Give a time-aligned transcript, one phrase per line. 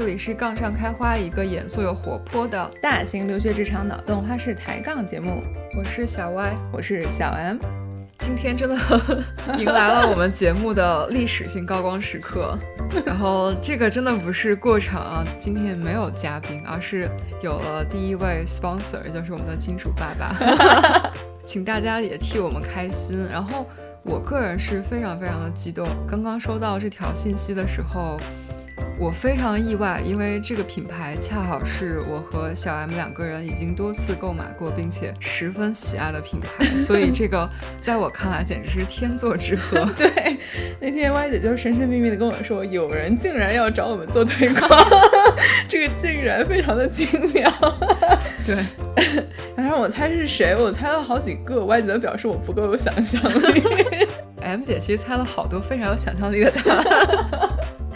[0.00, 5.42] 这里是杠上开花，一个严肃又活泼的大型留学职场脑洞花式抬杠节目。
[5.76, 7.58] 我是小 Y，我是小 M。
[8.18, 8.76] 今天真的
[9.60, 12.56] 迎来了我们节目的历史性高光时刻。
[13.04, 17.06] 然后这个真的不是过场啊，今天没有嘉宾，而是
[17.42, 21.12] 有了第一位 sponsor，就是我们的金主爸爸，
[21.44, 23.28] 请大家也替我们开心。
[23.30, 23.66] 然后
[24.02, 28.18] 我个人是非常非常的激动，刚刚收到这条信息的时候。
[28.98, 37.48] 我非常意外，因为这个品牌恰好是我和小 M 两个人已经多次购买过，并且十分喜爱的品牌，所以这个
[37.78, 39.88] 在我看来简直是天作之合。
[39.96, 40.38] 对，
[40.78, 44.68] 那天 Y 姐就神神秘秘的跟我说，有人竟然要找我们做推广，
[45.66, 47.50] 这个竟然非常的精妙。
[48.44, 48.56] 对，
[49.56, 53.22] 然后我猜是谁，我猜了好几个，Y 姐都表示我不够有想象
[53.54, 53.62] 力。
[54.42, 57.50] M 姐其实猜了好多非常有想象力的答案。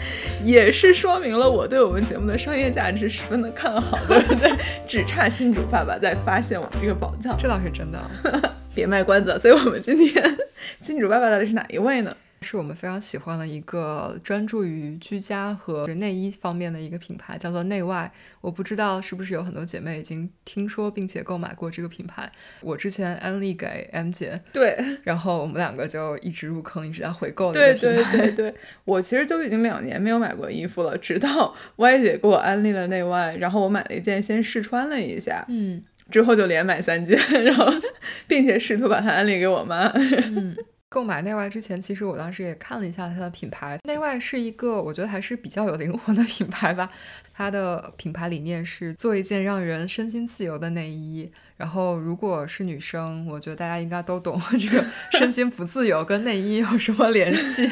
[0.43, 4.51] 也是说明了我对我们节目的商业价值十分的看好，对不对？
[4.87, 7.99] 只差金主爸爸在发现我们这个宝藏，这倒是真的。
[8.75, 10.37] 别卖关子，所以我们今天
[10.81, 12.15] 金主爸爸到底是哪一位呢？
[12.41, 18.11] 是我们非常喜欢的一个专注于居家和内衣方面的一个品牌，叫做内外。
[18.41, 22.31] 我不知道是不是有很多姐妹已经听说并且购买过这个品牌。
[22.61, 37.65] 我之前安利给 M 姐，对，然后我们两个就一直入坑，一直在回购对对对对，我其实都已经两年没有买过衣服了，直到 Y 姐给我安利了内外，然后我买了一件，先试穿了一下，嗯，之后就连买三件，然后
[38.27, 40.55] 并且试图把它安利给我妈，嗯。
[40.95, 43.77] 购买内外之前，其实我当时也看了一下它的品牌。
[43.83, 46.89] 内外是一个我觉得还是比较有灵魂的品牌吧。
[47.33, 51.29] 它的品牌理念是做一件让人身心自由的内衣。
[51.57, 57.69] 然后，如果是女生，我觉得大家应该都懂 这个身心不自由跟内衣有什么联系。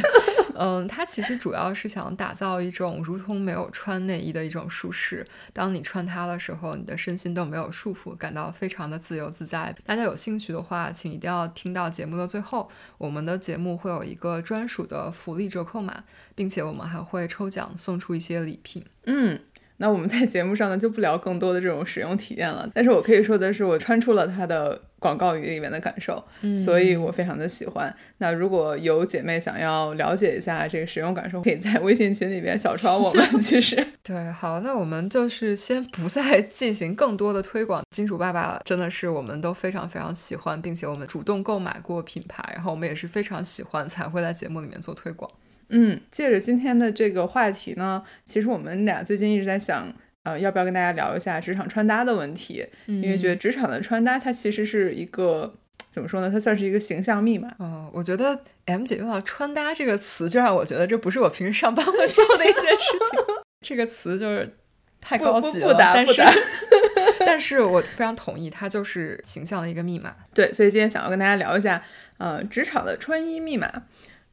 [0.58, 5.26] 嗯，它其实主要是想打造一种如同没有穿内衣的一种舒适。
[5.52, 9.76] 当你穿它的时候，你的身心都没有束缚，感到非常的自由自在。
[9.86, 16.04] 大家有兴趣的话，请一定要听到节目的最后，我们的节目会有一个专属的福利折扣码，
[16.36, 18.84] 并且我们还会抽奖送出一些礼品。
[19.06, 19.40] 嗯。
[19.78, 26.24] 那我们在节目上呢就不聊更多的这种使用体验了，但是我可以说的是，我穿出了它的广告语里面的感受，
[26.58, 27.94] 所以我非常的喜欢。
[28.20, 33.28] 那如果有姐妹想要了解一下这个使用感受，可以在微信群里边小窗我们。
[33.42, 37.84] 其实对，好，那我们就是先不再进行更多的推广。
[37.90, 45.30] 金主爸爸真的是我们都非常非常喜欢，并且我们主动购买过品牌，然后我们也是非常喜欢才会在节目里面做推广。
[45.70, 49.92] 嗯，借着今天的这个话题呢，其实我们俩最近一直在想，
[50.24, 52.66] 呃，要不要跟大家聊一下职场穿搭的问题？
[52.86, 55.54] 因为觉得职场的穿搭它其实是一个
[55.92, 56.30] 怎么说呢？
[56.32, 57.54] 它算是一个形象密码。
[57.60, 63.20] 哦，我觉得 M 姐用到“穿搭”这个词，就让我觉得这不是我平时上班会做的一件事情。
[63.62, 64.58] 这个词就是
[65.02, 66.22] 太高级了，但是，
[67.20, 70.16] 但是我非常同意，它就是形象的一个密码。
[70.34, 71.84] 对，所以今天想要跟大家聊一下，
[72.18, 73.84] 呃，职场的穿衣密码。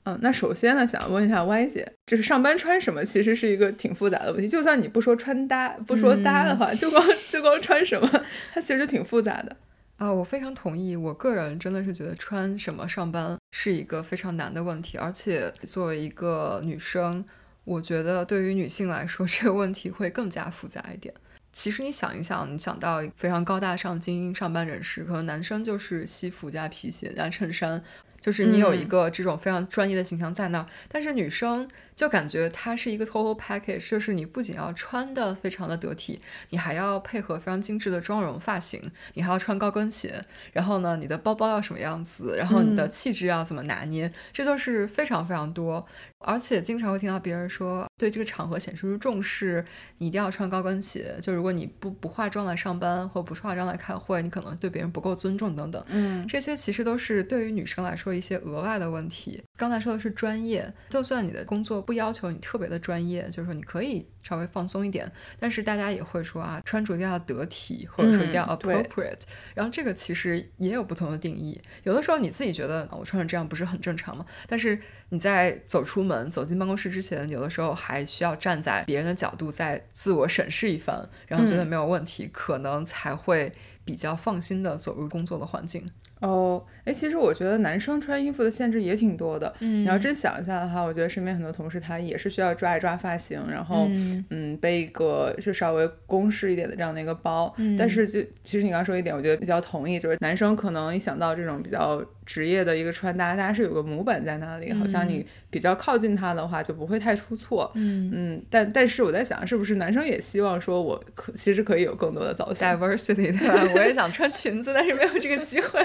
[0.04, 4.48] 嗯，那首先呢，想问一下 Y 姐，就是上班穿什么，其实是一个挺复杂的问题。
[4.48, 8.08] 就算你不说穿搭，不说搭的话，就光就光穿什么，
[8.54, 9.54] 它其实就挺复杂的。
[9.98, 10.96] 啊，我非常同意。
[10.96, 17.22] 我个人真的是觉得穿什么上班是一个非常难的问题，而且作为一个女生，
[17.64, 21.12] 我觉得对于女性来说， 这个问题会更加复杂一点。
[21.52, 27.82] 其实你想一想，你想到非常高大上精英上班人士，可能男生就是西服加皮鞋加衬衫。
[28.20, 31.66] 就是你有一个这种非常专业的形象在那儿，但是女生
[32.00, 36.18] 就感觉它是一个 total package，就是你不仅要穿的非常的得体，
[36.48, 40.24] 你还要配合非常精致的妆容、发型，你还要穿高跟鞋，
[40.54, 45.86] 然后呢，你的包包要什么样子，然后你的气质要怎么拿捏，这都是非常非常多。
[46.22, 49.64] 而且经常会听到别人说，对这个场合显示出重视，
[49.98, 51.16] 你一定要穿高跟鞋。
[51.22, 55.82] 就如果你不不化妆来上班，或不化妆来开会，你可能对别人不够尊重等等。
[55.88, 59.42] 嗯，这些其实都是对于女生来说一些额外的问题。
[59.56, 65.10] 刚才说的是专业，就算你的工作不要求你特别的专业，就是说你可以稍微放松一点，
[65.41, 69.22] 但是大家也会说啊，穿着一定要得体，或者说一定要 appropriate。
[69.57, 71.60] 然后这个其实也有不同的定义。
[71.83, 74.25] 有的时候你自己觉得我穿成这样不是很正常吗？
[74.47, 83.53] 但是你在走出门、走进办公室之前，有的时候还需要站在别人的角度再自我审视一番，然后觉得没有问题，可能才会
[83.84, 85.91] 比较放心的走入工作的环境。
[86.20, 89.52] 哦，哎，其实我觉得男生穿衣服的限制也挺多的。
[89.60, 93.86] 嗯，你要真想一下的话，我觉得身边很多同事他也是需要抓一抓发型，然后
[94.30, 97.54] 嗯背一个就稍微公式一点的这样的一个包。
[97.78, 102.04] 但是就其实你刚说一点，我觉得比较同意，就是男生可能一想到这种比较。
[102.30, 107.68] 职业的一个穿搭，它是有个模板在那里，好像你比较靠近它的话就不会太出错。
[107.74, 113.72] 嗯嗯，但但是我在想，是不是男生也希望说我可其实可以有更多的造型，diversity 对吧？
[113.74, 115.84] 我也想穿裙子，但是没有这个机会。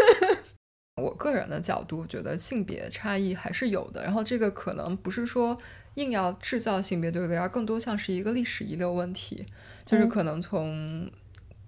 [1.00, 5.56] 我个人的角度觉得性别差异还是有的，然后这个可能不是说
[5.94, 9.46] 硬要制造性别对立，而更多像是一个历史遗留问题，
[9.86, 11.10] 就是可能从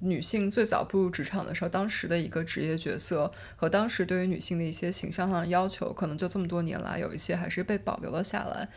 [0.01, 8.69] 女性最早步入职场的时候，当时的一个职业角色和当时对于女性的一些形象上的要求，可能就这么多年来有一些还是被保留了下来。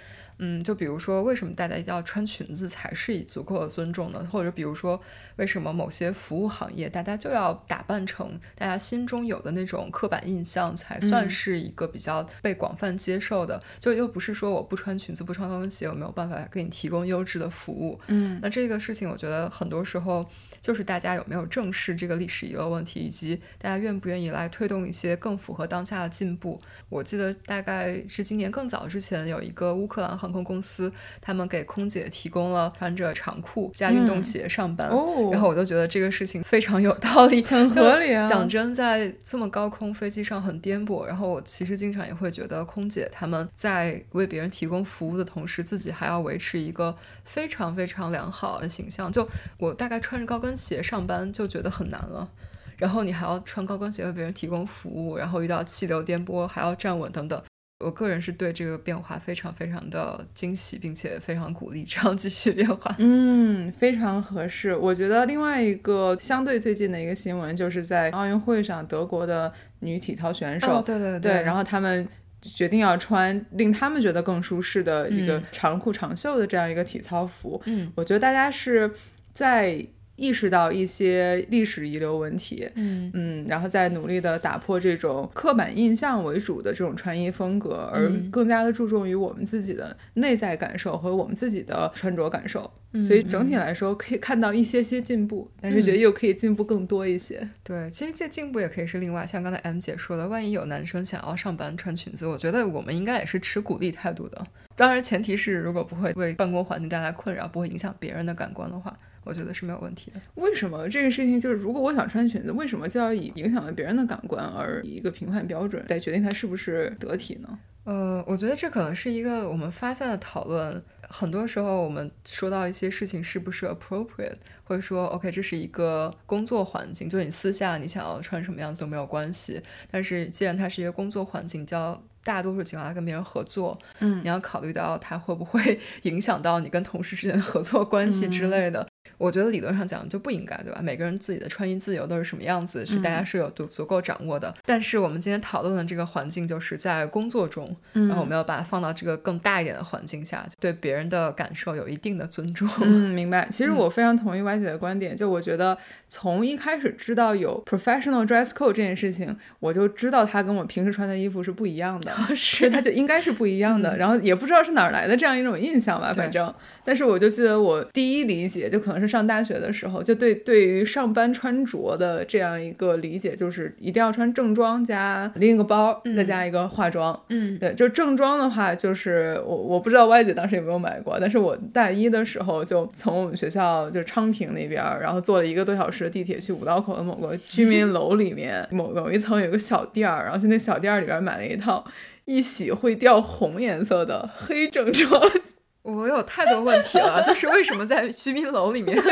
[0.43, 4.27] 嗯，就比如说，为什么大家一定要穿裙子才是以足够的尊重呢？
[4.31, 4.99] 或者比如说，
[5.35, 13.61] 为什么某些服务行业大家就要打扮成大家心中有的那种刻板印象才算是一个比较被广泛接受的？
[13.77, 17.99] 就又不是说我不穿裙子、不穿高跟鞋，我没有办法给你提供优质的服务。
[18.07, 20.25] 嗯，那这个事情，我觉得很多时候
[20.61, 26.61] 就是大家有没有正视这个历史遗留问题，以及大家愿不愿意来推动一些更符合当下的进步。
[26.87, 38.23] 我记得大概是今年更早之前，有一个乌克兰航空公司，他们给空姐提供了穿着长裤加运动鞋上班，哦然后我就觉得这个事情非常有道理， 很合理啊。
[38.25, 49.11] 讲真，在这么高空飞机上很颠簸，然后我其实经常也会觉得，空姐他们在为别人提供服务的同时，自己还要维持一个非常非常良好的形象。
[49.11, 49.27] 就
[49.57, 52.29] 我大概穿着高跟鞋上班就觉得很难了。
[52.77, 57.39] 然后你还要穿高跟鞋为别人提供服务，然后遇到气流颠簸还要站稳等等。
[57.83, 62.95] 我个人是对这个变化非常非常的惊喜，并且非常鼓励这样继续变化。
[62.97, 64.75] 嗯，非常合适。
[64.75, 69.51] 我觉得另外一个相对最近的一个新闻，就是在奥运会上，德国的
[69.81, 72.07] 女体操选手，对对对，然后他们
[72.41, 77.61] 决定要穿令他们觉得更舒适的一个长裤长袖的这样一个体操服。
[77.65, 78.91] 嗯，我觉得大家是
[79.33, 79.85] 在。
[80.21, 92.71] 意识到一些历史遗留问题，嗯嗯，然后再努力的打破这种刻板印象为主的这种穿衣风格，而更加的注重于我们自己的内在感受和我们自己的穿着感受。
[93.07, 97.49] 所以整体来说可以看到一些些进步，但是觉得又可以进步更多一些。
[97.63, 104.45] 对，其实这进步也可以是另外，像刚才 M 姐说的，万一有男生想要上班穿裙子，我觉得我们应该也是持鼓励态度的。
[104.75, 108.93] 当然，前提是如果不会为办公环境带来困扰，不会影响别人的感官的话。
[109.23, 110.19] 我觉得是没有问题的。
[110.35, 117.59] 为什么这个事情就是，如果我想穿裙子，为什么就要以影响了别人的感官而以一个评判标准来决定它是不是得体呢？
[117.83, 120.81] 呃，我觉得这可能是一个我们发散的讨论。
[121.09, 129.61] 很多时候，我们说到一些事情是不是 appropriate，或者说 OK，这是一个工作环境，就你私下你想要穿什么样子都没有关系。
[129.89, 138.87] 但是既然它是一个工作环境，就要大多数情况下跟别人合作，嗯，你要考虑到它会不会 影响到你跟同事之间的合作关系之类的。
[139.17, 140.79] 我觉得理论上讲就不应该，对吧？
[140.81, 144.53] 每个人自己的穿衣自由都是什么样子，是大家是有足足够掌握的。
[144.65, 152.67] 但是我们今天讨论的这个环境，就是在工作中，然后我们要把它放到这个更大一点的环境下，对别人的感受有一定的尊重。
[152.81, 153.47] 嗯，明白。
[153.51, 155.77] 其实我非常同意歪姐的观点，就我觉得
[156.07, 163.95] 从一开始知道有 professional dress code 这件事情，我就知道它跟我平时穿的衣服是不一样的， 是它就应该是不一样的。
[163.97, 166.53] 然后也不知道是哪儿来的这样一种印象吧，反正。
[166.83, 177.19] 但是我就记得我第一理解就可能是上大学的时候，就对对于上班穿着的这样一个理解，就是一定要穿正装加拎个包，再加一个化妆。
[177.29, 191.83] 嗯，对，就正装的话，就是我我不知道歪姐当时有没有买过，但是我大一的时候就从我们学校就昌平那边，然后坐了一个多小时的地铁去五道口的某个居民楼里面，某某一层有个小店儿，然后去那小店儿里边买了一套
[192.25, 195.21] 一洗会掉红颜色的黑正装。
[195.83, 198.97] 我有太多问题了，就是为什么在居民楼里面？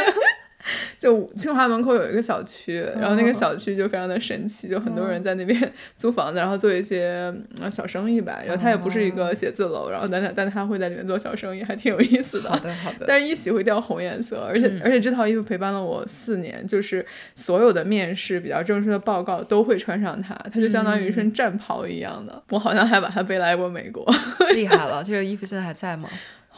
[1.00, 5.58] 就清华门口有一个小区，然后那个小区就非常的神奇，就很多人在那边
[5.96, 7.34] 租房子，然后做一些
[7.72, 8.42] 小生意吧。
[8.46, 12.50] 然后它也不是一个写字楼，然后但它但它会在里面做小生意，还挺有意思的。
[12.50, 13.06] 好的好的。
[13.08, 17.04] 但是一洗会掉红颜色，而且而且这套衣服陪伴了我四年，就是
[17.36, 22.44] 所有的面试比较正式的报告都会穿上它，它就相当于一身战袍一样的。
[22.50, 24.06] 我好像还把它背来过美国。
[24.54, 26.10] 厉害了，这个衣服现在还在吗？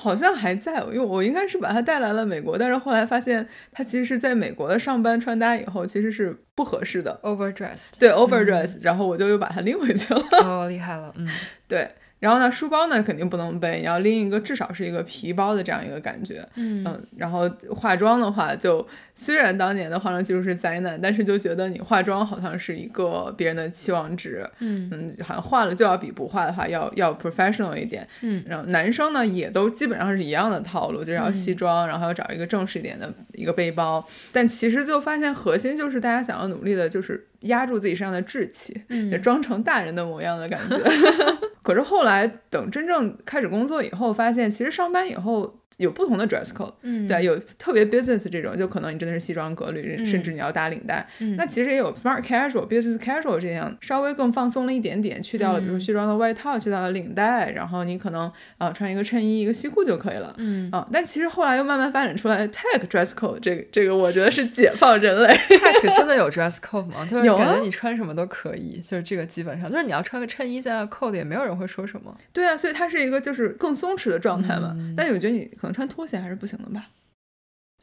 [0.01, 10.23] 好像还在，因为我应该是把它带来了美国，但是后来发现它其实是在美国的上班穿搭以后其实是不合适的，overdressed，对 overdress，然后我就又把它拎回去了。
[10.43, 11.27] 哦，厉害了，嗯，
[11.67, 11.87] 对。
[12.19, 16.47] 然后呢，书包呢肯定不能背，你要拎一个至少是一个皮包的这样一个感觉。
[16.53, 24.49] 嗯嗯，然后化妆的话，就虽然当年的化妆技术是灾难，但是就觉得你化妆好像是一个别人的期望值。
[24.59, 28.07] 嗯嗯，好像化了就要比不化的话要要 professional 一点。
[28.21, 34.05] 嗯，然后男生呢也都基本上是一样的套路，就是要嗯西装，然后要找一个正式一点的一个背包。
[34.31, 40.77] 但其实就发现核心就是大家想要努力的就是压住自己身上的稚气，嗯也装成大人的模样的感觉。
[41.61, 51.05] 可是后来等真正开始工作以后，发现其实上班以后有不同的 dress code，、嗯对，有特别 business 这种，就可能你真的是西装革履，嗯甚至你要打领带。
[51.19, 58.23] 嗯那其实也有 smart casual、business casual 这样稍微更放松了一点点，去掉了比如西装的外套，去掉了领带，然后你可能
[58.57, 60.33] 啊、呃穿一个衬衣、一个西裤就可以了。
[60.37, 65.33] 嗯啊，但其实后来又慢慢发展出来 tech dress code，这个这个我觉得是解放人类。
[65.33, 67.05] ，tech 真的有 dress code 吗？
[67.09, 72.15] 就是感觉你穿什么都可以，就是这个基本上就是你要穿个衬衣加个扣子，也没有人会说什么。
[72.31, 74.73] 对啊，所以它是一个就是更松弛的状态嘛。
[74.77, 76.87] 嗯但我觉得你可能穿拖鞋还是不行的吧。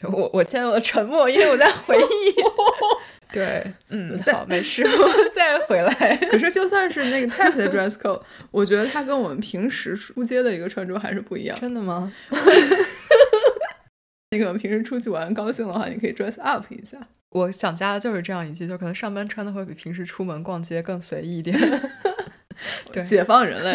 [0.03, 2.35] 我我陷入了沉默，因为我在回忆。
[3.33, 6.17] 对，嗯， 好，没事， 我再回来。
[6.31, 11.59] 可是就算是那个的 dress code，我觉得它跟我们平时出街的一个穿着还是不一样。
[11.61, 12.13] 真的吗？
[14.31, 16.97] 你可能平时出去玩高兴的话，你可以 dress up 一下。
[17.31, 21.59] 我想加的就是这样一句，就可能上班穿的会比平时出门逛街更随意一点。
[22.93, 23.75] 对解放人类。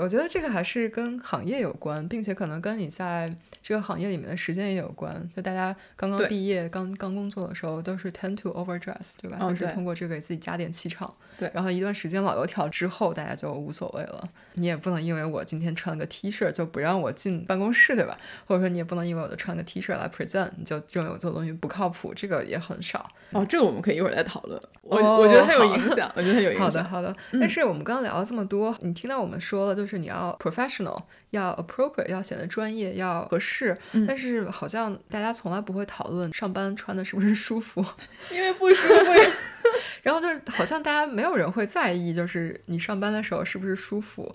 [0.00, 5.28] 我觉得这个还是跟行业有关，并且可能跟你在这个行业里面的时间也有关。
[5.34, 9.38] 就大家刚刚毕业、刚刚工作的时候，都是 tend to overdress，对吧？
[9.50, 11.12] 就是通过这个给自己加点气场。
[11.38, 14.28] 对然后一段时间老油条之后，大家就无所谓了。
[14.54, 18.18] 你也不能因为我今天穿了个 T 恤就不让我进办公室，对吧？
[18.44, 23.08] 或者说你也不能因为我就穿个 T 恤来 present，你就认为我做的东西不靠谱，这个也很少。
[23.30, 24.60] 哦，这个我们可以一会儿再讨论。
[24.82, 26.66] 我、哦我觉得它有影响，我觉得它有影响。
[26.66, 27.14] 好的，好的。
[27.34, 33.78] 但是我们刚刚聊了这么多，你听到我们说了，就是你要 professional，要 appropriate，要显得专业，要合适。
[34.06, 37.82] 但是好像大家从来不会讨论上班穿的是不是舒服，
[38.30, 39.30] 因为不舒服呀。
[40.02, 44.34] 然后就是好像大家没有人会在意，就是你上班的时候是不是舒服，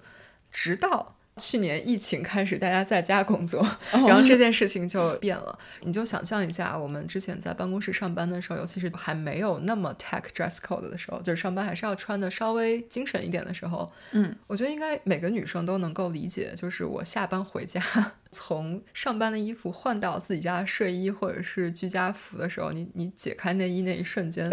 [0.52, 1.16] 直到。
[1.38, 5.58] 去年疫情开始，大家在家工作，然后这件事情就变了。
[5.82, 17.82] 你就想象一下，我们之前在办公室上班的时候，尤其是还没有那么 tech dress code 的时候，就是上班还是要穿的稍微精神一点的时候，嗯，我觉得应该每个女生都能够理解，就是我下班回家，
[18.32, 24.48] 从上班的衣服换到自己家的睡衣或者是居家服的时候，你你解开内衣那一瞬间，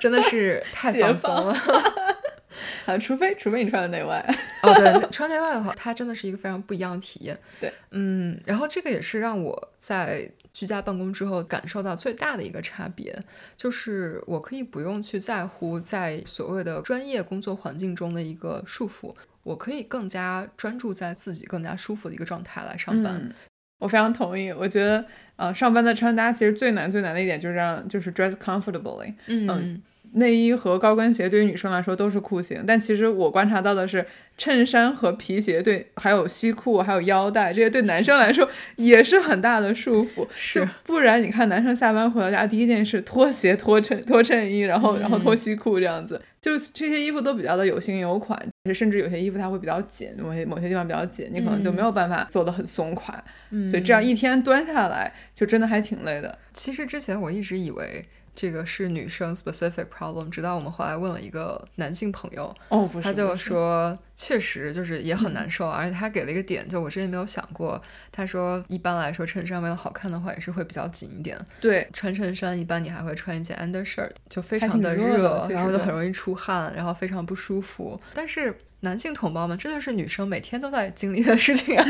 [0.00, 1.54] 真的是太放松了。
[2.86, 4.18] 啊，除非除非你穿的内外。
[4.62, 7.38] 哦，对，穿内外的话，它真的是一个非常不一样的体验。
[7.60, 13.16] 对，嗯，然后这个也是让我在居家办公之后感受到最大的一个差别，
[13.56, 23.14] 就是我可以不用去在乎在所谓的专业工作环境中的一个束缚，我可以更加专注在自己更加舒服的一个状态来上班。
[23.16, 23.32] 嗯
[23.80, 25.02] 我非常同意，我觉得，
[25.36, 29.14] 呃，上班的穿搭其实最难最难的一点就是让就是 dress comfortably。
[29.24, 34.04] 嗯内衣和高跟鞋对于女生来说都是酷刑，但其实我观察到的是，
[34.36, 40.26] 衬衫和皮鞋对，还有西裤，还有腰带这些对男生来说 也是很大的束缚。
[40.34, 48.36] 是就不然你看男生下班回到家第一件事脱鞋、脱衬、脱衬衣，然后然后脱西裤这样子，就这些衣服都比较的有型有款，
[48.74, 56.38] 甚至有些衣服它会比较紧，某些某些地方比较紧，你可能就没有办法做的很松垮，嗯所以这样一天端下来就真的还挺累的。
[56.52, 67.80] 其实之前我一直以为这个是女生 specific problem，直到我们后来问了一个男性朋友，哦，不是，他就说，确实就是也很难受，而且他给了一个点，就我之前没有想过。
[68.10, 71.38] 他说，一般来说衬衫为了好看的话，也是会比较紧一点。
[71.60, 78.00] 对，穿衬衫一般你还会穿一件 undershirt，就非常的热然后就很容易出汗，然后非常不舒服。
[78.14, 81.84] 但是男性同胞们，这就是女生每天都在经历的事情啊。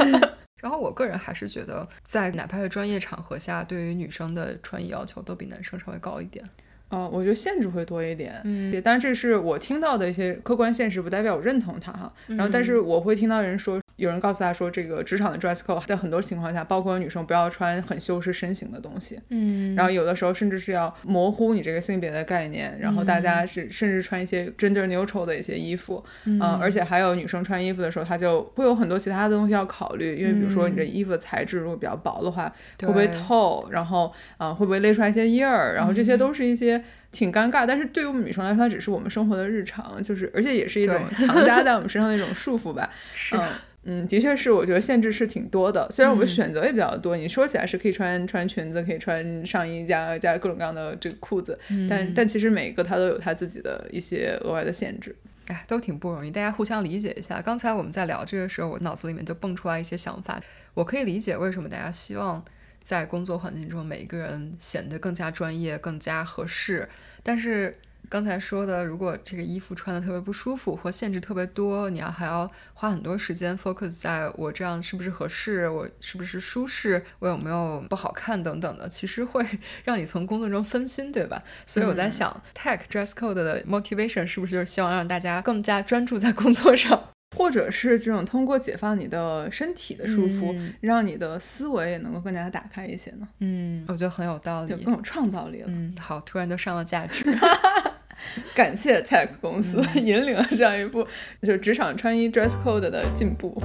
[0.61, 6.45] 然后我个人还是觉得，在哪怕是专业场合下，对于女生的穿衣要求都比男生稍微高一点。
[6.91, 8.35] 哦，我觉得限制会多一点。
[8.45, 12.13] 嗯当然这是我听到的一些客观现实，不代表我认同它哈。
[12.27, 19.21] 然后，但是我会听到人说，有人告诉他说，这个职场的 dress code 在很多情况下，包括女生不要穿很修饰身形的东西。
[19.29, 36.80] 嗯然后有的时候甚至是要模糊你这个性别的概念，然后大家是甚至穿一些 gender neutral 的一些衣服，嗯、而且还有女生穿衣服的时候，她就会有很多其他的东西要考虑，因为比如说你这衣服的材质如果比较薄的话，会不会透，然后啊、呃会不会勒出来一些印儿，然后这些都是一些。
[37.13, 42.91] 挺尴尬，但是对于我们女生来说，它只是我们生活的日常，就是而且也是一种强加在我们身上的一种 束缚吧。
[43.15, 43.49] 是嗯
[43.83, 45.91] 嗯，的确是，我觉得限制是挺多的。
[45.91, 55.17] 虽然我们嗯选择也比较多，你说起来是可以穿穿裙子，可以穿上衣加加各种各样的这个裤子，但但其实每一个它都有它自己的一些额外的限制。
[55.47, 57.41] 哎，都挺不容易，大家互相理解一下。
[57.41, 60.39] 刚才我们在聊这个时候，我脑子里面就蹦出来一些想法，
[60.75, 62.45] 我可以理解为什么大家希望
[62.83, 66.89] 在工作环境中每一个人显得更加专业、更加合适，
[67.23, 67.79] 但是。
[68.09, 79.47] 刚才说的，如果这个衣服穿的特别不舒服，或限制特别多，你要还要花很多时间 focus 在我这样是不是合适，我是不是舒适，我有没有不好看等等的，其实会
[79.85, 81.41] 让你从工作中分心，对吧？
[81.67, 87.11] 所以我在想，tech dress code 的 motivation 是不是就是希望让大家更加专注在工作上，
[87.41, 93.27] 或者是这种通过解放你的身体的束缚，让你的思维也能够更加打开一些呢？
[93.39, 95.69] 嗯，我觉得很有道理，就更有创造力了。
[95.69, 97.25] 嗯，好，突然就上了价值。
[98.55, 101.07] 感谢 Tech 公司引领了这样一部
[101.41, 103.59] 就是职场穿衣 dress code 的进步。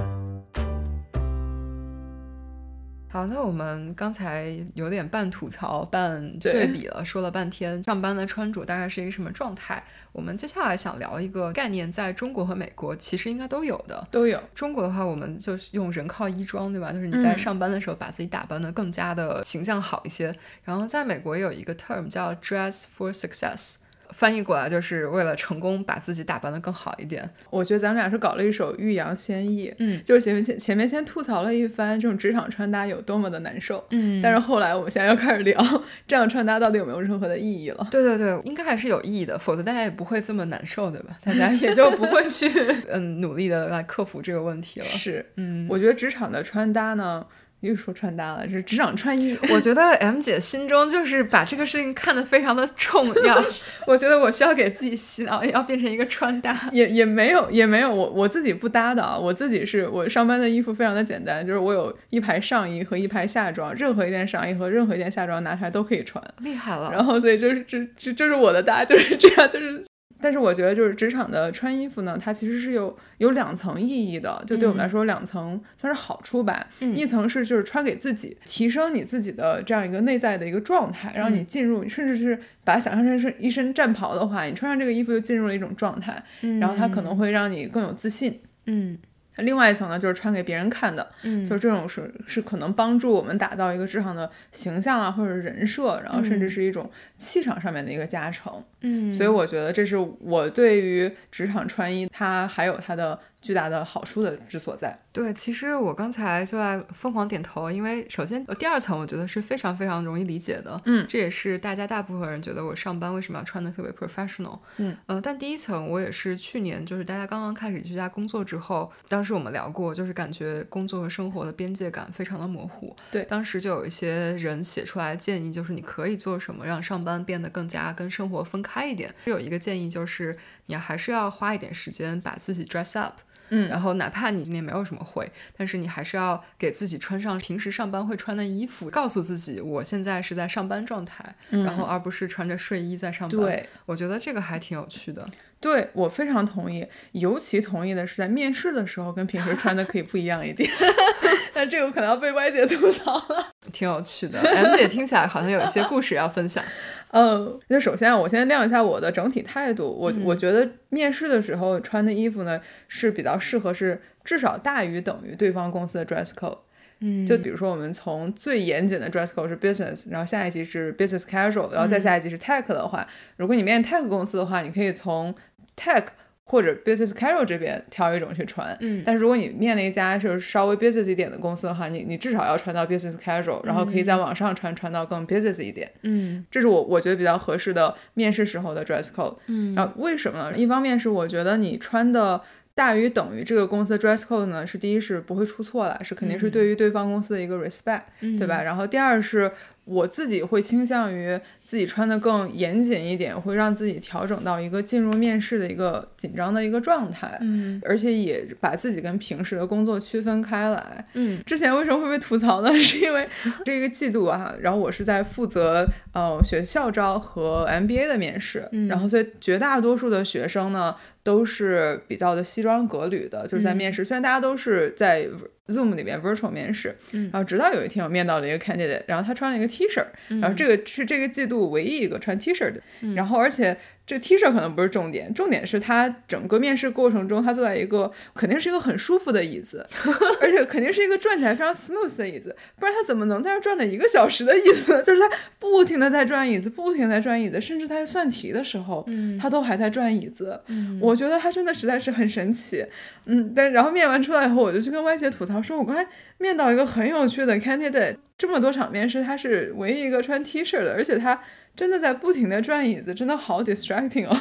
[3.16, 9.82] 好，那我们刚才有点半吐槽 半对比了，说了半天上班的穿着大概是一个什么状态。
[10.12, 14.38] 我们接下来想聊一个概念，在中国和美国其实应该都有的，都有。
[14.54, 16.92] 中国的话，我们就是用人靠衣装，对吧？
[16.92, 20.34] 就是你在上班的时候把自己打扮的更加的形象好一些。
[20.62, 23.76] 然后在美国有一个 term 叫 dress for success。
[24.10, 27.28] 翻译过来就是为了成功，把自己打扮的更好一点。
[27.50, 35.60] 我觉得咱们俩是搞了一首欲扬先抑，嗯，就是前面前前面先吐槽了一番这种职场穿搭有多么的难受，嗯，但是后来我们现在要开始聊
[36.06, 37.86] 这样穿搭到底有没有任何的意义了。
[37.90, 41.18] 对对对，应该还是有意义的，否则大家也不会这么难受，对吧？
[41.24, 42.48] 大家也就不会去
[42.88, 44.86] 嗯努力的来克服这个问题了。
[44.86, 47.26] 是，嗯，我觉得职场的穿搭呢。
[47.66, 49.36] 又说穿搭了，是职场穿衣。
[49.50, 53.44] 我觉得 M 姐心中就是把这个事情看得非常的重要。
[53.86, 56.56] 我觉得我需要给自己洗脑，要变成一个穿搭。
[56.72, 59.18] 也也没有，也没有，我我自己不搭的啊。
[59.18, 66.22] 我自己是我上班的衣服非常的简单，就是我有一排上衣和一排下装，任何一件上衣和任何一件下装拿出来都可以穿。
[66.38, 66.90] 厉害了。
[66.92, 69.84] 然后所以就是这这就是我的搭，就是这样，就是。
[70.20, 76.66] 但是我觉得，就是职场的穿衣服呢，它其实是有有两层意义的，就对我们来说，两层算是好处吧。
[76.80, 86.22] 一层是就是穿给自己，提升你自己的这样一个内在的一个状态，让你进入，甚至是把它想象成是一身战袍的话，你穿上这个衣服就进入了一种状态，
[86.60, 88.40] 然后它可能会让你更有自信。
[88.66, 88.98] 嗯。
[89.38, 103.18] 另外一层呢，就是穿给别人看的，嗯，就是这种是是可能帮助我们打造一个职场的形象啊，或者人设，然后甚至是一种气场上面的一个加成，嗯，所以我觉得这是我对于职场穿衣，它还有它的。
[103.46, 104.98] 巨大的好处的之所在。
[105.12, 114.96] 对，其实我刚才就在疯狂点头，因为首先第二层我觉得是非常非常容易理解的，嗯，这也是大家大部分人觉得我上班为什么要穿的特别 professional，嗯。
[115.06, 133.20] 嗯，但第一层我也是去年就是大家刚刚开始居家工作之后，当时我们聊过，就是感觉工作和生活的边界感非常的模糊，对，当时就有一些人写出来建议，就是你可以做什么让上班变得更加跟生活分开一点，有一个建议就是你还是要花一点时间把自己 dress up。
[133.50, 143.40] 嗯，然后哪怕你今天没有什么会，但是你还是要给自己穿上平时上班会穿的衣服，告诉自己我现在是在上班状态，然后而不是穿着睡衣在上班。
[143.40, 145.28] 对，我觉得这个还挺有趣的。
[145.58, 150.70] 对我非常同意，尤其同意的是在面试的时候跟平时穿的可以不一样一点。
[151.52, 153.52] 但这个可能要被歪姐吐槽了。
[153.72, 156.62] 挺有趣的，M 姐听起来好像有一些故事要分享。
[157.12, 159.84] 嗯，那首先我先亮一下我的整体态度。
[159.90, 166.58] 我我觉得面试的时候穿的衣服呢是比较适合，是至少大于等于对方公司的 dress code。
[167.00, 173.06] 嗯，就比如说我们从最严谨的 dress code 是 business，然后下一级是 business casual，然后再下一级是 tech 的话，
[173.36, 175.34] 如果你面 tech 公司的话，你可以从
[175.76, 176.04] tech。
[176.48, 190.56] 或者 business casual 这边挑一种去穿，嗯，但是如果你面了一家就是稍微 business 一点的公司的话，你你至少要穿到 business casual，然后可以在网上穿穿到更 business 一点，嗯，这是我我觉得比较合适的面试时候的 dress code，嗯，然后为什么呢？
[190.56, 192.40] 一方面是我觉得你穿的
[192.76, 198.62] 大于等于这个公司的 dress code 呢，是第一是不会出错了，是肯定是对于对方公司的一个 respect，对吧？
[198.62, 199.50] 然后第二是。
[199.86, 212.72] 我自己会倾向于自己穿的更严谨一点，会让自己调整到一个进入面试的一个紧张的一个状态，嗯，而且也把自己跟平时的工作区分开来，嗯，之前为什么会被吐槽呢？
[212.82, 213.24] 是因为
[213.64, 225.28] 这个季度啊，然后我是在负责呃学校招和 MBA 的面试，然后所以绝大多数的学生呢都是比较的西装革履的，就是在面试，虽然大家都是在
[225.68, 227.30] Zoom 里边 virtual 面试，嗯。
[227.32, 230.04] 然后直到有一天我面到了一个 candidate，然后他穿了一个 T 恤，
[230.40, 232.80] 然后这个是这个季度唯一一个穿 T 恤的，
[233.14, 239.84] 然后而且这 T 恤可能不是重点，重点是他整个面试过程中他坐在一个肯定是一个很舒服的椅子，
[240.40, 245.02] 而且肯定是一个转起来非常 smooth 的椅子，不然他怎么能在这儿转了一个小时的椅子？
[245.04, 249.04] 就是他不停的在转椅子，不停的在转椅子，甚至他在算题的时候，
[249.40, 250.60] 他都还在转椅子。
[251.00, 252.86] 我觉得他真的实在是很神奇。
[253.24, 256.06] 嗯，但然后面完出来以后，我就去跟歪姐吐槽说，我刚才
[256.38, 261.40] 面到一个很有趣的 candidate，这么多场面试，他是唯一一个穿 T 恤的，而且他
[261.76, 264.36] 真的在不停的转椅子，真的好 distracting 哦。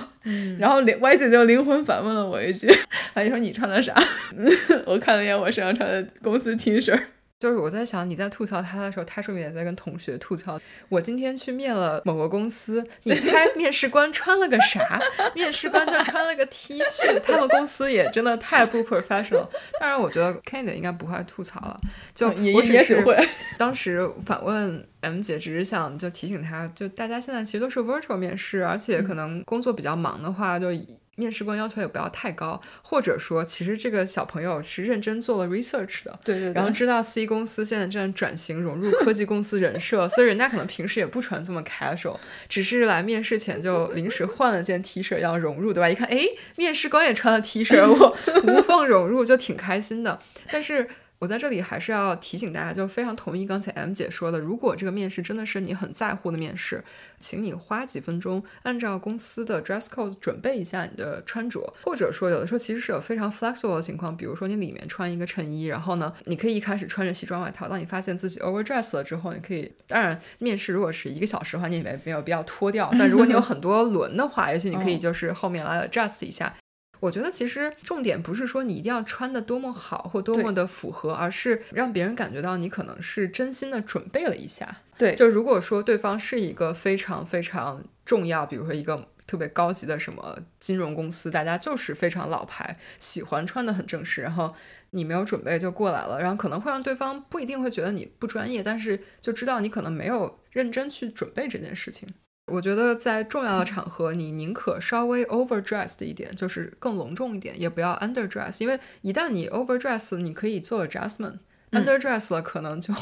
[0.57, 2.67] 然后连歪姐就灵魂反问了我一句，
[3.15, 3.93] 歪姐说你穿的啥？
[4.87, 6.97] 我看了一眼我身上穿的公司 T 恤。
[7.37, 10.59] 就是我在想，你在吐槽他的时候，他是不是也在跟同学吐槽？
[10.87, 14.99] 我今天去面了某个公司，你猜 面试官穿了个啥？
[15.35, 19.47] 面试官就穿了个 T 恤，他们公司也真的太不 professional。
[19.79, 21.77] 当然，我觉得 Candy 应该不会吐槽了，
[22.15, 23.15] 就也我只是也许会。
[23.57, 30.71] 当时反问 M 姐，只是想就提醒她，就大家现在其实都是 virtual 面试，而且可能工作比较忙的话，就
[31.15, 36.19] 面试官要求也不要太高，或者说其实这个小朋友是认真做了 research 的。
[36.23, 36.53] 对对对。
[36.53, 42.17] 然后知道 C 公司现在正在转型融入科技公司人设，所以人家可能平时也不穿这么 casual，
[42.49, 45.89] 只是来面试前就临时换了件 T 恤要融入，对吧？
[45.89, 46.19] 一看，哎，
[46.57, 50.19] 面试官也穿了 T 恤，我无缝融入，就挺开心的。
[50.51, 50.87] 但是。
[51.25, 56.83] 我在这里还是要提醒大家，就非常同意刚才 M 姐说的，如果这个面试真的是你很在乎的面试，
[57.17, 76.55] 请你花几分钟按照公司的 dress code 准备一下你的穿着，或者说有的时候其实是有非常 flexible 的情况，比如说你里面穿一个衬衣，然后呢，你可以一开始穿着西装外套，当你发现自己 overdress 了之后，你可以，当然面试如果是一个小时的话，你也没没有必要脱掉，但如果你有 很多轮的话，也许你可以就是后面来 adjust 一下。
[76.99, 84.81] 我觉得其实重点不是说你一定要穿的多么好或多么的符合，而是让别人感觉到你可能是真心的准备了一下。
[84.97, 94.55] 对，就如果说对方是一个非常非常重要，比如说一个特别高级的什么金融公司，大家就是非常老牌，喜欢穿的很正式，然后
[94.91, 102.07] 你没有准备就过来了，然后可能会让对方不一定会觉得你不专业，但是就知道你可能没有认真去准备这件事情。
[102.47, 112.93] 我觉得在重要的场合，你宁可稍微 overdressed 一点，就是更隆重一点，也不要 underdress，因为一旦你 overdress，你可以做 adjustment，underdress 了可能就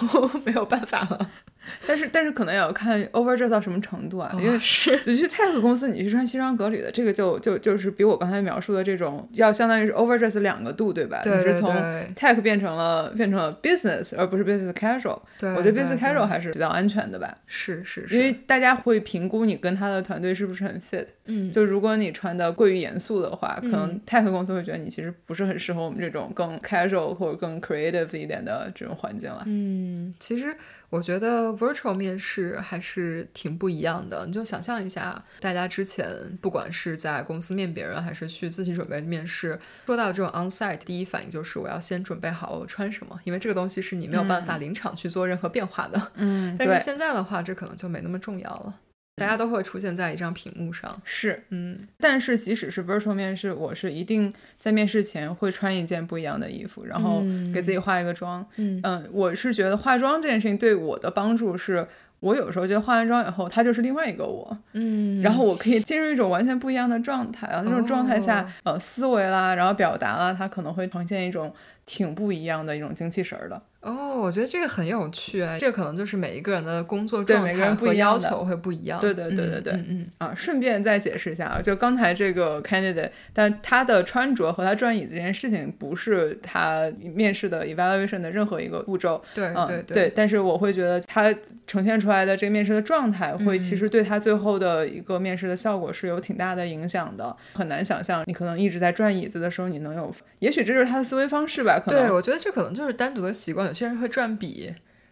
[0.45, 1.29] 没有办法了。
[1.87, 11.21] 但是但是可能也要看 overdress 到什么程度啊，因为是你去 tech 公司，你去穿西装革履的，这个就就就是比我刚才描述的这种要相当于是 overdress 两个度，对吧？
[11.23, 11.73] 对你是从
[12.15, 15.19] tech 变成了变成了 business，而不是 business casual。
[15.39, 17.37] 对，我觉得 business casual 还是比较安全的吧。
[17.47, 21.05] 是是是，因为大家会评估你跟他的团队是不是很 fit。
[21.25, 29.43] 嗯，就如果你穿的过于严肃的话，可能 tech 公司会觉得你其实不是很适合我们这种更 casual 或者更 creative 一点的这种环境了。
[29.45, 30.55] 嗯，其实。
[30.93, 34.27] 我觉得 virtual 面试还是挺不一样的。
[34.27, 36.07] 你就想象一下，大家之前
[36.39, 46.11] 不管是在公司面别人，还是去自己准备面试，说到这种 onsite，第一反应就是我要先准备好我穿什么，因为这个东西是你没有办法临场去做任何变化的。
[46.13, 48.79] 嗯，但是现在的话，这可能就没那么重要了。
[49.15, 57.21] 大家都会出现在一张屏幕上，是，嗯，但是即使是 virtual 面试，我是一定在面试前会穿一件不一样的衣服，然后
[57.53, 58.79] 给自己化一个妆，嗯。
[58.83, 61.87] 嗯，我是觉得化妆这件事情对我的帮助是，
[62.21, 71.53] 我有时候觉得化完妆以后，它就是另外一个我，嗯，然后我可以进入一种完全不一样的状态，然后那种状态下，呃，思维啦，然后表达啦，它可能会呈现一种
[71.85, 73.61] 挺不一样的一种精气神儿的。
[73.83, 75.57] 哦，我觉得这个很有趣啊！
[75.59, 78.97] 这可能就是每一个人的工作状态和要求会不一样。
[79.01, 89.21] 对对对对对，嗯嗯啊，顺便再解释一下啊，就刚才这个 candidate，但他的穿着和他转椅子这件事情不是他面试的 evaluation 的任何一个步骤。
[89.35, 91.35] 对对对，但是我会觉得他
[91.67, 97.35] 呈现出来的这个面试的状态，会其实对他最后的一个面试的效果是有挺大的影响的。
[97.53, 101.81] 很难想象你可能一直在转椅子的时候，你能有，也许这就是他的思维方式吧？
[101.83, 101.99] 可能。
[101.99, 103.72] 对，我觉得这可能就是单独的习惯。
[103.73, 104.71] 有些人会转笔，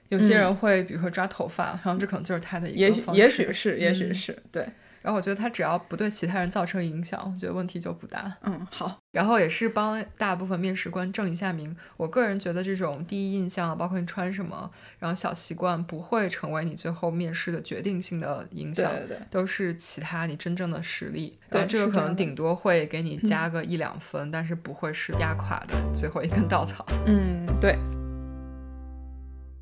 [0.10, 3.20] 有些人会比如说抓头发，然后这可能就是他的一个方式。
[3.20, 4.64] 也许是，也许是对。
[5.02, 8.32] 然后我觉得他只要不对其他人造成影响，我觉得问题就不大。
[8.44, 9.00] 嗯，好。
[9.14, 11.76] 然后也是帮大部分面试官正一下名。
[11.98, 14.70] 我个人觉得这种第一印象，包括你穿什么，
[15.00, 18.92] 然后小习惯，不会成为你最后面试的决定性的影响。
[18.92, 21.40] 对对对，都是其他你真正的实力。
[21.50, 26.86] 然后这个可能顶多会给你加个一两分，但是不会是压垮的最后一根稻草。
[27.08, 27.76] 嗯，对。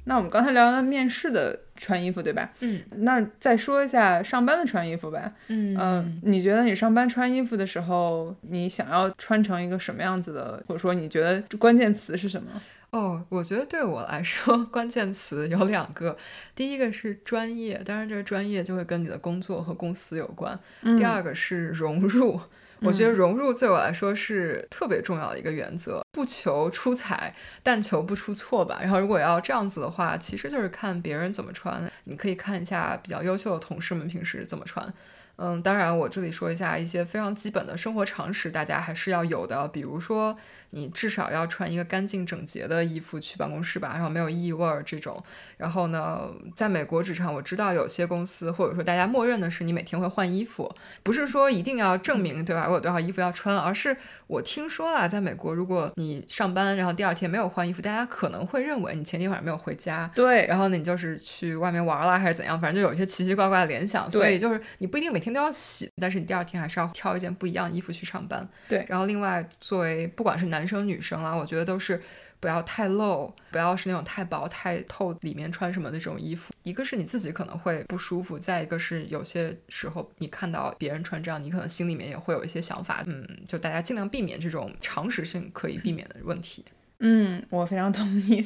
[0.09, 2.51] 那我们刚才聊了面试的穿衣服，对吧？
[2.61, 5.31] 嗯，那再说一下上班的穿衣服吧。
[5.49, 10.63] 嗯嗯，你觉得你上班穿衣服的时候，你想要穿成一个什么样子的？
[10.67, 12.49] 或者说你觉得关键词是什么？
[12.89, 16.17] 哦，我觉得对我来说， 关键词有两个，
[16.55, 20.57] 第一个是专业，当然这个专业就会跟你的工作和公司有关；
[20.97, 22.39] 第二个是融入。
[22.81, 28.79] 我觉得融入对我来说是特别重要的一个原则，不求出彩，但求不出错吧。
[28.81, 34.93] 然后如果要这样子的话，其实就是看别人怎么穿，你可以看一下比较优秀的同事们平时怎么穿。
[35.37, 40.37] 嗯，当然我这里说一下一些非常基本的生活常识，大家还是要有的，比如说。
[40.71, 45.21] 你至少要穿一个干净整洁的衣服去办公室吧，然后没有异味儿这种。
[45.57, 52.67] 然后呢，在美国职场，我知道有些公司或者说大家默认的是你每天会换衣服，不是说一定要证明对吧？
[52.67, 60.09] 我有多少衣服要穿，而是我听说啊，在美国，如果你上班然后第二天没有换衣服，大家可能会认为你前天晚上没有回家。
[60.13, 62.61] 对，然后呢，你就是去外面玩了还是怎样？
[62.61, 64.09] 反正就有一些奇奇怪怪的联想。
[64.11, 68.47] 所以就是你不一定每天都要洗，但是你第二天还是要挑一件不一样的衣服去上班。
[68.67, 70.58] 对，然后另外作为不管是男。
[70.59, 72.01] 男生女生啊，我觉得都是
[72.41, 76.53] 不要太露，不要是那种太薄太透，里面穿什么的这种衣服。
[76.63, 83.01] 一个是你自己可能会不舒服，再一个是有些时候你看到别人穿这样，你可能心里面也会有一些想法。
[83.05, 86.65] 嗯，就大家尽量避免这种常识性可以避免的问题。
[87.01, 88.45] 嗯，我非常同意。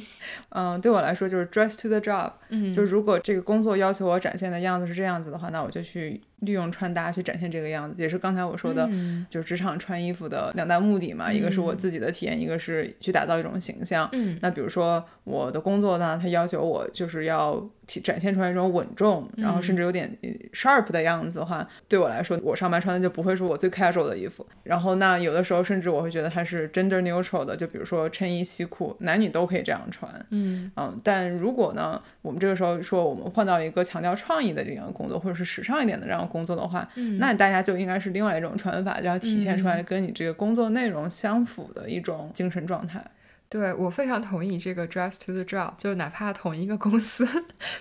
[0.50, 2.30] 嗯，对我来说就是 dress to the job。
[2.50, 6.20] 嗯，就如果这个工作要求我展现的样子是这样子的话，那我就去。
[6.40, 8.88] 利用穿搭去展现这个样子，也是刚才我说的，
[9.30, 11.32] 就是职场穿衣服的两大目的嘛。
[11.32, 14.08] 一个是我自己的体验，一个是去打造一种形象。
[14.12, 20.10] 嗯，那比如说我的工作呢，它要求我就是要体展现出来一种稳重，然后甚至有点
[20.52, 24.46] sharp 的样子的话，对我来说，我上班穿的就不会是我最 casual 的衣服。
[24.64, 30.10] 然后那有的时候甚至我会觉得它是 gender neutral 的，就比如说衬衣西裤，男女都可以这样穿。
[30.30, 36.32] 嗯嗯，但如果呢，我们这个时候说我们换到一个强调创意的这样的工作，或者是时尚一点的这样。
[36.32, 43.04] 工作的话，那大家就应该是另外一种穿法，就要体现出来跟你这个工作内容相符的一种精神状态。
[43.48, 47.26] 对我非常同意这个 dress to the job，就哪怕同一个公司，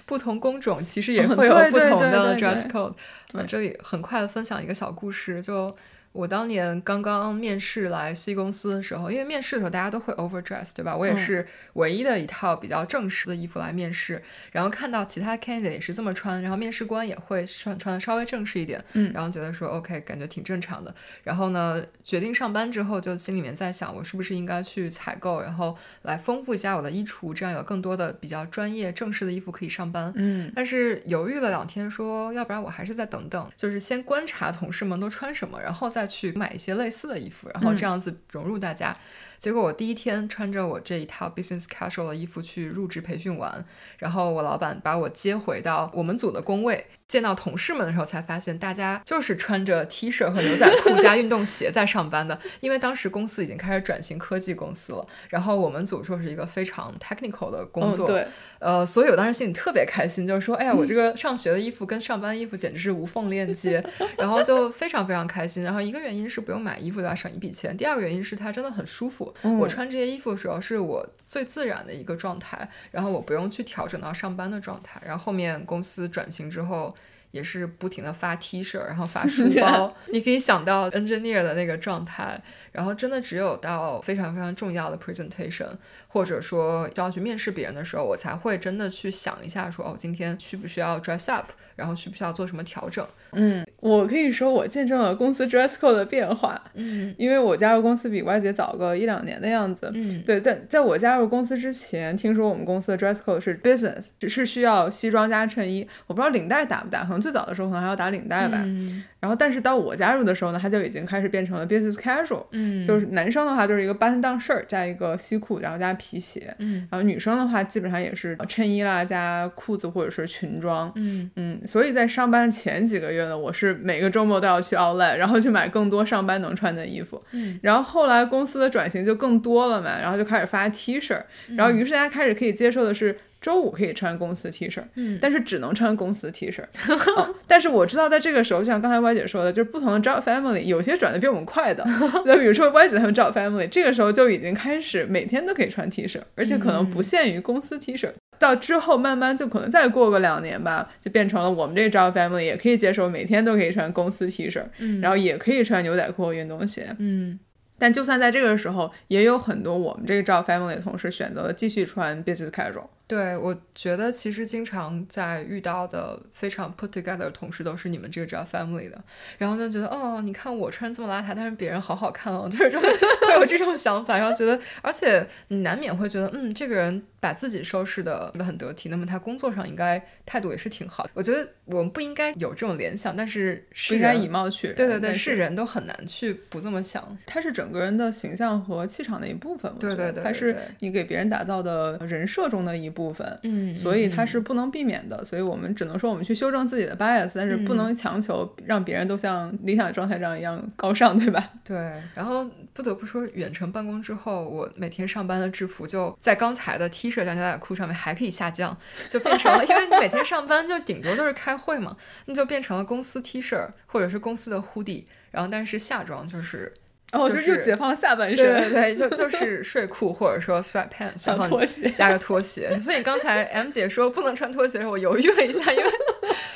[0.06, 2.94] 不同工种其实也会有不同的 dress code。
[3.34, 5.76] 我，这里很快的分享一个小故事，就。
[6.14, 10.96] 我当年刚刚面试来 C 公司的时候，因为面试的时候大家都会 overdress，对吧？
[10.96, 14.22] 我也是唯一的一套比较正式的衣服来面试，
[14.52, 20.94] 然后看到其他 candidate 也是这么穿，然后面试官也会穿穿的稍微正式一点，嗯，然后觉得说 OK，感觉挺正常的。
[21.24, 30.14] 然后呢，决定上班之后，就心里面在想，我是不是应该去采购，然后来丰富一下我的衣橱，这样有更多的比较专业正式的衣服可以上班。
[30.16, 36.03] 嗯，但是犹豫了两天，说要不然我还是再等等，就是先观察同事们都穿什么，然后再。
[36.04, 38.96] 再去买一些类似的衣服，然后这样子融入大家。
[39.44, 43.66] 结果我第一天穿着我这一套 business casual 的衣服去入职培训完，
[43.98, 46.86] 然后我老板把我接回到我们组的工位。
[47.06, 52.40] 见到同事们的时候，才发现大家就是穿着 T 恤和牛仔裤加运动鞋在上班的。
[52.60, 58.26] 因为当时公司已经开始转型科技公司了，然后我们组就是一个非常 technical 的工作，对，
[58.58, 63.84] 呃，所以我当时心里特别开心，就是说，哎呀，我这 个上学的衣服跟上班衣服简直是无缝链接，
[64.18, 65.62] 然后就非常非常开心。
[65.64, 75.02] 然后一个原因是不用买衣服对吧，省一笔钱；第二个原因是它真的很舒服，我穿这些衣服的时候是我最自然的一个状态，然后我不用去调整到上班的状态。
[75.06, 76.96] 然后后面公司转型之后。
[77.34, 82.40] 也是不停的发 T 恤，然后发书包， 你可以想到 engineer 的那个状态。
[82.72, 85.70] 然后真的只有到非常非常重要的 presentation，
[86.14, 93.04] 或者说需要去面试别人的时候，我才会真的去想一下，说哦，今天需不需要 dress up，然后需不需要做什么调整？
[93.32, 96.62] 嗯，我可以说我见证了公司 dress code 的变化。
[96.76, 99.90] 嗯，因为我加入公司比 Y 姐早个一两年的样子。
[99.96, 105.88] 嗯，对，在在我加入公司之前，听说我们公司的 dress code 是 business，只是需要西装加衬衣。
[106.06, 108.62] 我不知道领带打不打，可能最早的时候可能还要打领带吧。
[108.64, 109.04] 嗯。
[109.20, 121.32] 然后，但是到我加入的时候呢，它就已经开始变成了 business casual，嗯，就是男生的话就是一个 button down shirt 加一个西裤，然后加皮鞋，嗯，然后女生的话基本上也是衬衣啦加裤子或者是裙装，嗯。
[121.38, 131.18] 嗯，所以在上班前几个月呢，我是每个周末都要去 outlet，然后去买更多上班能穿的衣服，嗯，然后后来公司的转型就更多了嘛，然后就开始发 T 恤，
[131.56, 133.16] 然后于是大家开始可以接受的是。
[133.44, 136.64] 周五可以穿公司 T 恤，嗯，但是只能穿公司 T 恤。
[137.46, 141.84] 但是我知道，在这个时候，就像刚才歪姐说的，就是不同的 job family 有些转的比我们快的。
[142.26, 148.10] 那比如说歪姐他们 job family，这个时候就已经开始每天都可以穿 T 恤，而且可能不限于公司 T 恤。
[148.40, 157.38] 到之后慢慢就可能再过个两年吧，就变成了我们这个 job family 也可以接受每天都可以穿公司 T 恤，嗯，然后也可以穿牛仔裤和运动鞋，嗯。
[157.80, 162.86] 但就算在这个时候，也有很多我们这个 job family 的同事选择了继续穿 business casual。
[163.14, 169.00] 对，我觉得其实经常在遇到的非常 put together 的同事都是你们这个 job family 的，
[169.38, 177.04] 然后就觉得哦，你看我穿这么邋遢，但是别人好好看哦，就是会有这种想法，然后觉得，而且你难免会觉得，嗯，这个人。
[177.24, 181.08] 把自己收拾的很得体，那么他工作上应该态度也是挺好。
[181.14, 184.76] 我觉得我们不应该有这种联想，但是不应该以貌取人。
[184.76, 187.18] 对对对，是人都很难去不这么想。
[187.26, 189.74] 他是整个人的形象和气场的一部分。
[189.80, 193.03] 对对对，他是你给别人打造的人设中的一部分。
[193.44, 195.24] 嗯，所以它是不能避免的。
[195.24, 201.50] 所以我们只能说我们去修正自己的 bias，但是不能强求让别人都像理想状态这样一样高尚，对吧？
[201.64, 201.76] 对。
[202.14, 207.94] 然后不得不说，远程办公之后，我每天上班的制服就在刚才的 T 恤加牛仔裤上面。
[208.04, 208.76] 还可以下降，
[209.08, 216.74] 就变成了，因为你每天上班就顶多就是开会嘛，那就变成了公司 T 恤或者是公司的 hoodie，然后但是夏装就是，
[217.14, 222.78] 哦，就是解放下半身，对对对， 就就是睡裤或者说 sweatpants，然后拖鞋加个拖鞋。
[222.80, 225.92] 所以刚才 M 姐说不能穿拖鞋，我犹豫了一下，因为。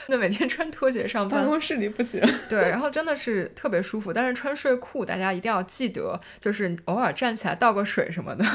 [0.09, 2.21] 那每天穿拖鞋上班，办公室里不行。
[2.47, 8.45] 对，然后真的是特别舒服，但是穿睡裤，大家一定要记得，就是偶尔站起来倒个水什么的，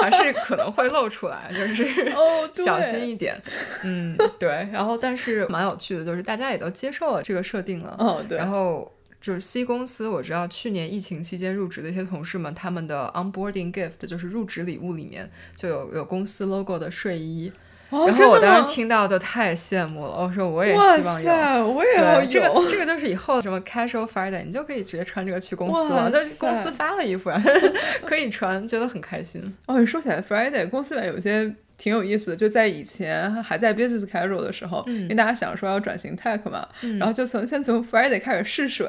[0.00, 2.12] 还是可能会露出来，就是
[2.54, 3.36] 小心一点。
[3.82, 4.68] 嗯，对。
[4.72, 7.96] 然后，但是蛮有趣的，就是大家也都接受了这个设定了。
[7.98, 8.38] 哦，对。
[8.38, 17.52] 然后就是 C 公司，我知道去年疫情期间入职的一些同事们，他们的 onboarding gift 就是入职礼物里面就有有公司 logo 的睡衣。
[17.88, 22.28] 然后我当时听到就太羡慕了，我说我也希望有，我也要有。
[22.28, 27.40] 这个这个就是以后什么 casual Friday，你就可以直接穿这个去公司了，就公司发了衣服啊，
[28.04, 29.54] 可以穿，觉得很开心。
[29.66, 31.54] 哦，你说起来 Friday，公司里有些。
[31.78, 36.66] 挺有意思的，就在以前还在 business casual 的时候，因为大家想说要转型 tech 嘛，
[36.98, 38.88] 然后就从先从 Friday 开始试水，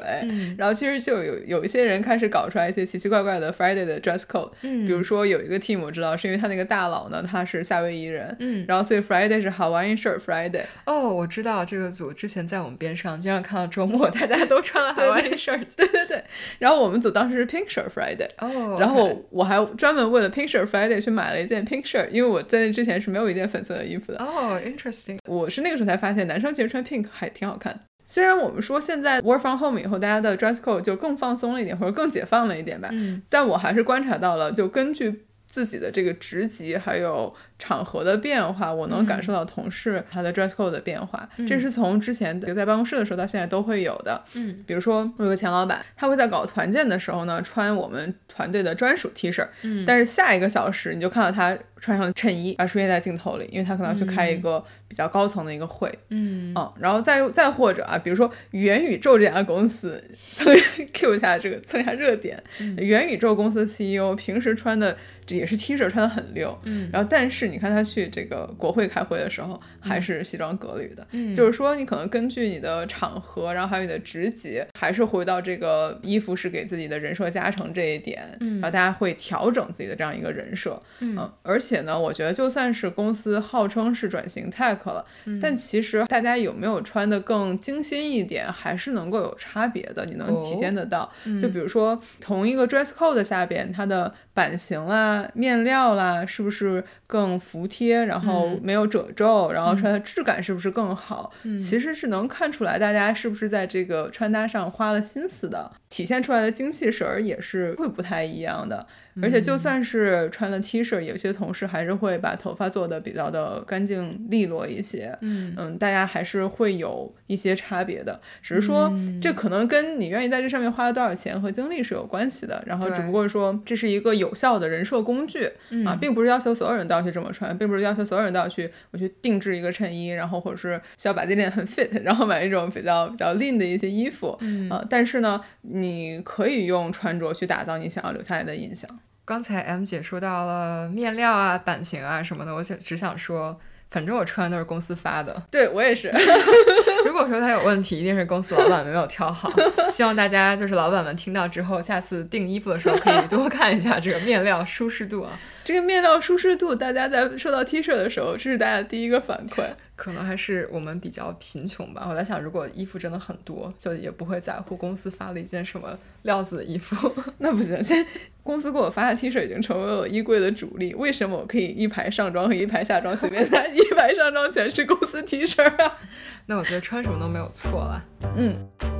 [0.56, 10.62] 然后其实就有有一些人开始搞出来一些奇奇怪怪的 Friday 的 dress code，比如说有一个 team 我知道是因为他那个大佬呢他是夏威夷人，然后所以 Friday 是 Hawaiian shirt Friday。
[10.86, 16.24] 哦，我知道这个组之前在我们边上经常看到周末大家都穿了 Hawaiian shirt，对对对。
[16.58, 22.72] 然后我们组当时是 pink shirt Friday，哦，然后我还专门为了 pink shirt Friday 去买了一件 pink shirt，因为我在。
[22.78, 25.18] 之前是没有一件粉色的衣服的哦，interesting。
[25.28, 27.80] 我是那个时候才发现，男生其实穿 pink 还挺好看的。
[28.06, 37.34] 虽然我们说现在 work from home 以后，大家的 dress code 就更放松了一点，或者更解放了一点吧，嗯，但我还是观察到了，就根据自己的这个职级还有。
[37.60, 44.24] 场合的变化，我能感受到同事他的 dress code 的变化，这是从之前在办公室的时候到现在都会有的。
[44.34, 60.54] 嗯，比如说我有个前老板，他会在搞团建的时候呢，穿我们团队的专属 T 恤，嗯，但是下一个小时你就看到他穿上衬衣而出现在镜头里，因为他可能要去开一个比较高层的一个会，嗯，嗯，然后再再或者啊，比如说元宇宙这家公司， 蹭
[60.92, 62.40] Q 一下这个蹭一下热点，
[62.76, 64.96] 元宇宙公司 CEO 平时穿的
[65.36, 67.48] 也是 T 恤，穿的很溜，嗯，然后但是。
[67.48, 71.34] 你看他去这个国会开会的时候，还是西装革履的，嗯。
[71.34, 78.60] 就是说你可能根据你的场合，然后还有你的职级，还是回到这个衣服是给自己的人设加成这一点，嗯。
[78.60, 85.04] 然后大家会调整自己的这样一个人设，嗯，而且呢，我觉得就算是公司号称是转型 tech 了，
[85.40, 91.10] 但其实大家有没有穿的更精心一点，还是能够有差别的，你能体现得到。
[91.40, 97.38] 就比如说同一个 dress code 下边，它的版型啦、面料啦，是不是更？
[97.48, 101.32] 服帖，然后没有褶皱，然后穿的质感是不是更好？
[101.58, 108.86] 其实是能看出来大家是不是在这个穿搭上花了心思的，体现出来的精气神儿也是会不太一样的。
[109.22, 115.16] 而且就算是穿了 T 恤，有些同事还是会把头发做的比较的干净利落一些。
[115.20, 122.62] 嗯嗯，大家还是会有一些差别的，只是说这可能跟你愿意在这上面花了多少钱和精力是有关系的。
[122.66, 125.50] 然后只不过说这是一个有效的人设工具
[125.84, 134.36] 啊，并不是要求所有人都要去这么穿，并不是要求所有人都要去我去定制一个衬衣，然后或者是需要把这件很 fit，然后买一种比较比较 lean 的一些衣服。
[134.40, 138.88] 嗯啊，但是呢，你可以用穿着去打造你想要留下来的印象。
[139.28, 143.60] 刚才 M 姐说到了面料啊、版型啊什么的，我想只想说，
[143.90, 145.42] 反正我穿的都是公司发的。
[145.50, 146.10] 对我也是。
[147.04, 149.52] 如果说它有问题，一定是公司老板没有挑好。
[149.90, 155.38] 希望大家就是老板们听到之后，下次订衣服的时候可以多看一下这个面料舒适度啊。
[155.68, 159.64] 这个面料舒适度，大家在收到 T 恤的时候，这是大家第一个反馈。
[159.96, 162.06] 可能还是我们比较贫穷吧。
[162.08, 167.12] 我在想，如果衣服真的很多，就也不会在乎公司发了一件什么料子的衣服。
[167.36, 168.10] 那不行，现在
[168.42, 170.94] 公司给我发的 T 恤已经成为了我衣柜的主力。
[170.94, 173.66] 为什么我可以一排上装和一排下装随便拿？
[173.66, 175.98] 一排上装全是公司 T 恤啊？
[176.46, 178.02] 那我觉得穿什么都没有错了。
[178.38, 178.97] 嗯。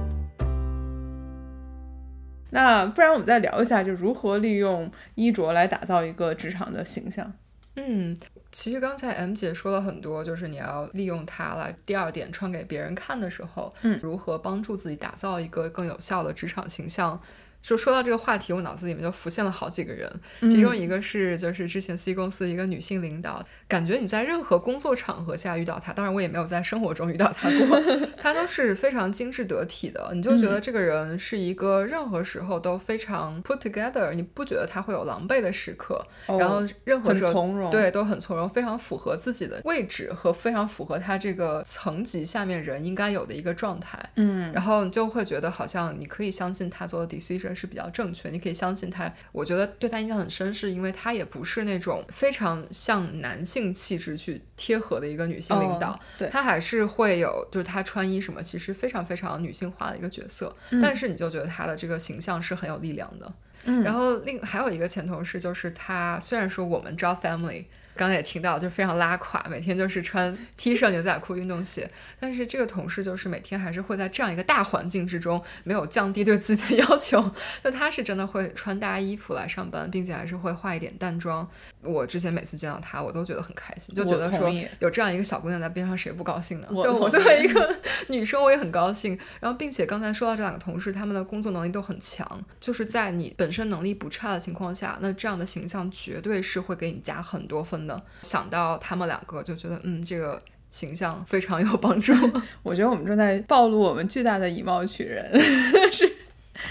[2.51, 7.33] 那不然我们再聊一下，就如何利用衣着来打造一个职场的形象。
[7.77, 8.17] 嗯。
[8.51, 17.21] 其实刚才 M 姐说了很多，就是你要利用它来第二点穿给别人看的时候，嗯，如何帮助自己打造一个更有效的职场形象。
[17.69, 20.11] 就说到这个话题，我脑子里面就浮现了好几个人，
[20.49, 27.79] 其中一个是就是之前 C 公司一个女性领导，感觉你在任何工作场合下遇到她，当然我也没有在生活中遇到她过，
[28.17, 47.58] 她都是非常精致得体的，你就觉得这个人是一个任何时候都非常 put together，你不觉得她会有狼狈的时刻，然后任何时候从容，对都很从容，非常符合自己的位置和非常符合她这个层级下面人应该有的一个状态，嗯，然后你就会觉得好像你可以相信她做的 decision。
[47.59, 49.13] 是比较正确，你可以相信他。
[49.33, 60.55] 我觉得对他印象很深，是因为他也不是那种非常像男性气质去贴合的一个女性领导，对，他还是会有，就是他穿衣什么，其实非常非常女性化的一个角色。
[60.81, 63.33] 但是你就觉得他的这个形象是很有力量的。
[63.65, 67.65] 嗯，然后另还有一个前同事，就是他虽然说我们招 family。
[67.99, 71.91] 刚才也听到，就非常拉垮，每天就是穿 T 恤、牛仔裤、运动鞋。
[72.21, 77.35] 但是这个同事就是每天还是会在这样一个大环境之中，没有降低对自己的 要求。
[77.65, 81.49] 就他是真的会穿搭衣服来上班，并且还是会化一点淡妆。
[81.83, 84.51] 我之前每次见到她，我都觉得很开心，就觉得说
[84.81, 86.67] 有这样一个小姑娘在边上，谁不高兴呢？
[86.83, 87.77] 就我作为一个
[88.09, 89.17] 女生，我也很高兴。
[89.41, 92.27] 然后，并且刚才说到这两个同事，他们的工作能力都很强，
[92.61, 98.03] 就是在你本身能力不差的情况下，那这样的形象绝对是会给你加很多分的。
[98.23, 102.13] 想到他们两个，就觉得嗯，这个形象非常有帮助。
[102.65, 105.41] 我觉得我们正在暴露我们巨大的以貌取人，
[105.93, 106.13] 是？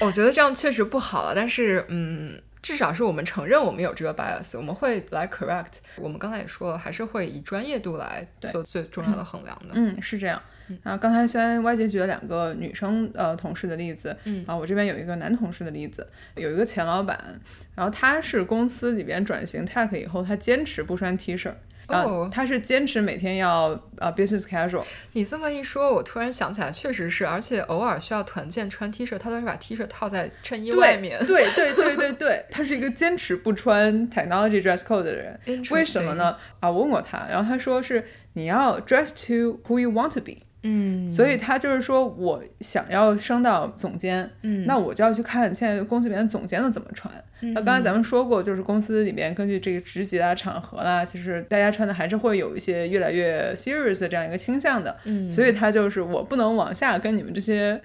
[0.01, 2.41] 我觉得这样确实不好了，但是嗯。
[2.67, 5.75] 至少是我们承认我们有这个 bias，我们会来 correct。
[5.95, 9.69] 我们刚才也说了，还是会以专业度来做最重要的衡量的。
[9.71, 10.41] 嗯，是这样。
[10.83, 16.05] 然后刚才虽然 Y 姐举了两个女生呃同事的例子，嗯，啊，我这边有一个男同事的例子，
[16.35, 17.39] 有一个前老板，
[17.73, 21.49] 然后他是公司里边转型 tech 以后，他坚持不穿 T 恤。
[21.87, 24.83] 哦，他是坚持每天要啊 business casual。
[25.13, 31.17] 你这么一说，我突然想起来，确实是，而且偶尔需要团建穿 T 恤，他都是把 T 恤套在衬衣外面。
[31.25, 35.39] 对对对对对，他是一个坚持不穿 technology dress code 的人。
[35.71, 36.35] 为什么呢？
[36.59, 40.33] 啊，我问过他，然后他说是你要 dress to who you want to be。
[40.63, 47.13] 嗯，所以他就是说我想要升到总监，嗯，那我就要去看现在公司里面的总监都怎么穿。
[47.39, 54.97] 那刚才咱们说过，就是公司里面根据这个职级啊、场合啦，其实大家穿的还是会有一些越来越 serious 的这样一个倾向的。
[55.03, 57.79] 嗯，所以他就是我不能往下跟你们这些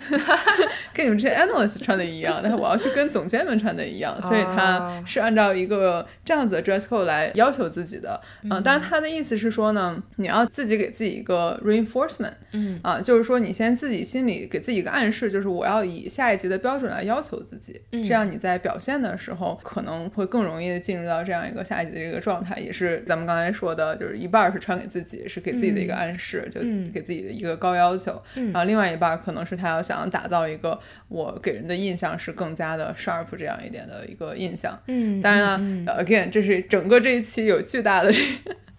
[0.95, 4.21] 跟你们这些 analyst 穿的一样，但是我要去跟总监们穿的一样。
[4.23, 8.19] 所以他是按照一个这样子的 dress code 来要求自己的。
[8.45, 12.33] 嗯，当然他的意思是说呢，你要自己给自己一个 reinforcement。
[12.53, 19.42] 嗯，啊，就是说你先自己心里给自己一个暗示，就是我要以下一级的标准来要求自己，这样你在表现的时候。
[19.63, 26.61] 可能会更容易的进入到这样一个下一级的这个状态，也是咱们刚才说的，就是一半是穿给自己，是给自己的一个暗示，就
[26.93, 30.79] 给自己的一个高要求，然后另外一半可能是他要想打造一个
[31.09, 34.79] 我给人的印象是更加的 sharp 这样一点的一个印象。
[34.87, 35.43] 嗯，当然
[35.85, 38.23] 了，again，这是整个这一期有巨大的这。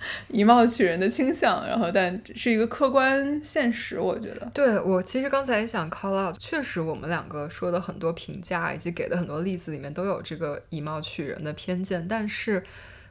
[0.29, 4.49] 以貌取人的倾向，然后但是一个客观现实，我觉得。
[4.53, 12.63] 对我其实刚才也想 call out，确实我们两个说的很多评价以及给的很多例子里面都有这个以貌取人的偏见，但是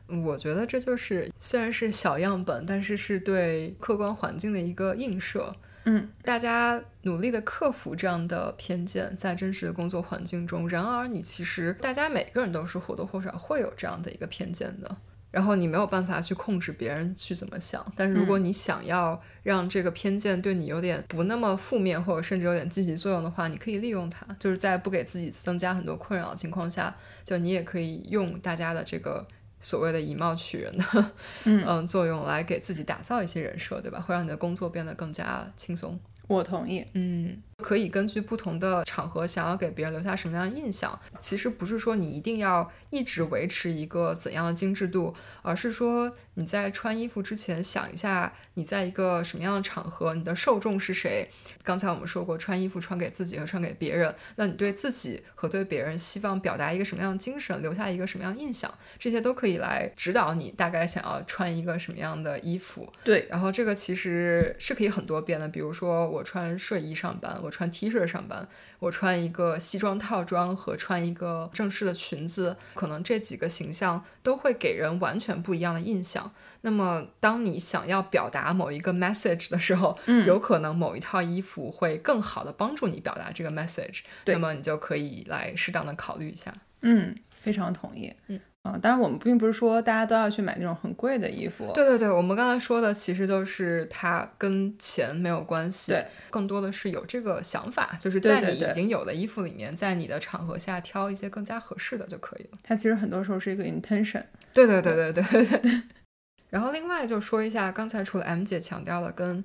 [0.09, 5.55] 我觉得这就是虽然是小样本，但是是对客观环境的一个映射。
[5.85, 14.97] 嗯，大家努力的克服这样的偏见，在真实的工作环境中，然而你其实大家每个人都是或多或少会有这样的一个偏见的。
[15.33, 29.27] 然后你没有办法去控制别人去怎么想，但是如果你想要让这个偏见对你有点不那么负面，或者甚至有点积极作用的话，你可以利用它，就是在不给自己增加很多困扰的情况下，就你也可以用大家的这个
[29.59, 31.11] 所谓的以貌取人的
[31.45, 33.99] 嗯 作用来给自己打造一些人设，对吧？
[34.01, 35.99] 会让你的工作变得更加轻松。
[36.29, 37.43] 我同意，嗯。
[37.63, 51.29] 可以根据不同的场合，想要给别人留下什么样的印象，其实不是说你一定要一直维持一个怎样的精致度，而是说你在穿衣服之前想一下，你在一个什么样的场合，你的受众是谁。
[51.63, 62.93] 刚才我们说过，穿衣服穿给自己和穿给别人，那你对自己和对别人希望表达一个什么样的精神，留下一个什么样的印象，这些都可以来指导你大概想要穿一个什么样的衣服。
[63.05, 67.52] 对，然后这个其实是可以很多变的，比如说我穿睡衣上班，我。
[67.53, 68.49] 穿 T 恤上班，
[68.81, 76.33] 我穿一个西装套装和穿一个正式的裙子，可能这几个形象都会给人完全不一样的印象。
[76.63, 84.01] 那么，当你想要表达某一个 message 的时候，嗯，有可能某一套衣服会更好的帮助你表达这个 message。
[84.25, 86.53] 那么你就可以来适当的考虑一下。
[86.81, 88.13] 嗯，非常同意。
[88.29, 88.41] 嗯。
[88.63, 91.73] 啊，当然我们并不是说大家都要去买那种很贵的衣服。
[91.75, 102.59] 对对对，我们刚才说的其实就是它跟钱没有关系，对，更多的是有这个想法，就是在你已经有的衣服里面，在你的场合下挑一些更加合适的就可以了。
[102.63, 104.23] 它其实很多时候是一个 intention。
[104.53, 105.83] 对对对对对对对。
[106.49, 109.43] 然后另外就说一下，刚才除了 M 姐强调的跟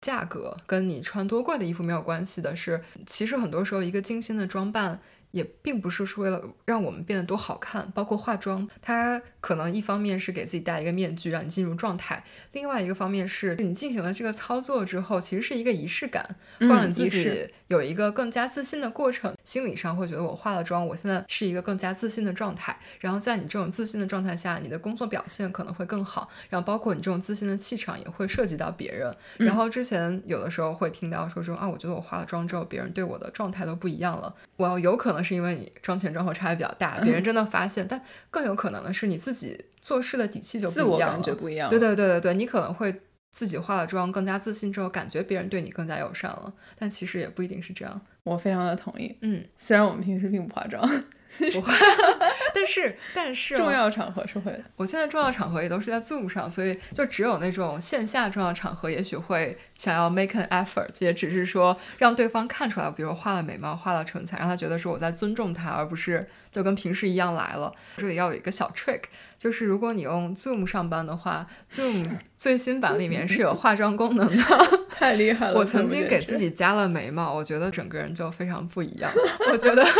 [0.00, 4.98] 价格、跟你穿多贵的衣服没有关系的是，其实很多时候一个精心的装扮。
[5.36, 12.16] 也并不是是为了让我们变得多好看，包括化妆，它可能一方面是给自己戴一个面具，让你进入状态；
[12.52, 19.34] 另外一个方面是你进行了这个操作之后，其实是一个仪式感，会让你自己有一个更加自信的过程。
[19.44, 22.74] 心理上会觉得我化了妆，我现在是一个更加自信的状态。
[23.00, 26.30] 然后在你这种自信的状态下，你的工作表现可能会更好。
[26.48, 29.14] 然后包括你这种自信的气场也会涉及到别人。
[29.36, 34.34] 然后之前有的时候会听到说说啊，我觉得我化了妆之后，别人对我的状态都不一样了。
[34.56, 35.25] 我有可能。
[35.26, 38.00] 是因为你妆前妆后差别比较大， 别人真的发现，但
[38.30, 41.68] 更有可能的是你自己做事的底气就自我感觉不一样。
[41.68, 48.00] 对对对对对，你可能会自己化了妆更加自信之后，感觉别人对你更加友善了，但其实也不一定是这样。
[48.22, 49.16] 我非常的同意。
[49.22, 50.88] 嗯，虽然我们平时并不化妆。
[51.52, 51.72] 不会，
[52.18, 52.35] 但
[52.66, 54.62] 是但是重要场合是会的。
[54.76, 67.72] 我现在重要场合也都是在 Zoom 上，所以就只有那种线下重要场合，也许会想要 make an effort，也只是说让对方看出来，比如画了眉毛，画了唇彩，让他觉得说我在尊重他，而不是就跟平时一样来了。
[67.96, 69.02] 这里要有一个小 trick，
[69.38, 74.42] 就是如果你用 Zoom 上班的话，Zoom 最新版里面是有化妆功能的，
[74.90, 75.54] 太厉害了。
[75.54, 79.10] 我曾经给自己加了眉毛，我觉得整个人就非常不一样。
[79.52, 79.84] 我觉得。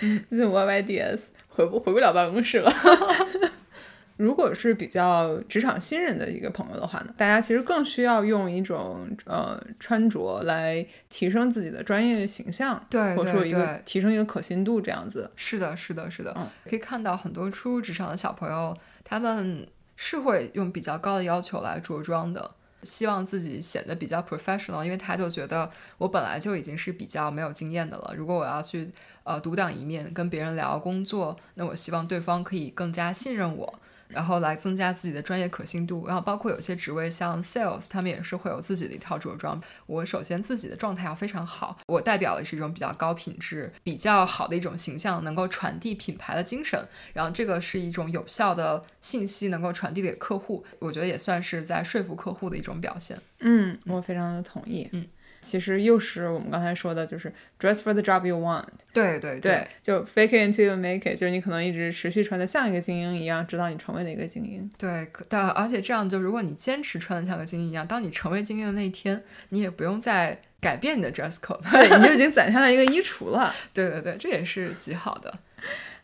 [0.30, 2.72] 就是 Y Y D S 回不回不了办公室了。
[4.16, 15.28] 如果是比较职场新人的一个朋友的话呢，大家其实更需要用一种呃穿着来提升自己的专业形象，对，或者说一个提升一个可信度这样子。
[15.34, 16.32] 是的，是的，是的。
[16.38, 19.66] 嗯，可以看到很多初入职场的小朋友，他们
[19.96, 22.52] 是会用比较高的要求来着装的。
[22.84, 28.12] 希望自己显得比较 professional，因为他就觉得我本来就已经是比较没有经验的了。
[28.14, 28.90] 如果我要去
[29.24, 33.80] 呃独当一面跟别人聊工作，那我希望对方可以更加信任我。
[34.06, 39.60] 然后来增加自己的专业可信度，然后包括有些职位像 sales，他们也是会有自己的一套着装。
[39.86, 46.86] 我首先自己的状态要非常好，我代表的是一种比较高品质、比较好的一种形象，能够传递品牌的精神。
[47.12, 50.64] 然后这个是一种有效的信息，能够传递给客户。
[50.78, 53.18] 我觉得也算是在说服客户的一种表现。
[53.40, 54.88] 嗯，我非常的同意。
[54.92, 55.06] 嗯。
[55.44, 58.64] 其实又是我们刚才说的，就是 dress for the job you want。
[58.92, 64.68] 对对对，就 fake it until you make it，就是你可能一直持续穿的像一个精英一样，直到你成为了一个精英。
[64.78, 73.54] 对，但而且这样就如果你坚持穿的像个精英一样，当你成为精英的那一天，你也不用再改变你的 dress code，对，你就已经攒下了一个衣橱了。
[73.74, 75.32] 对对对，这也是极好的。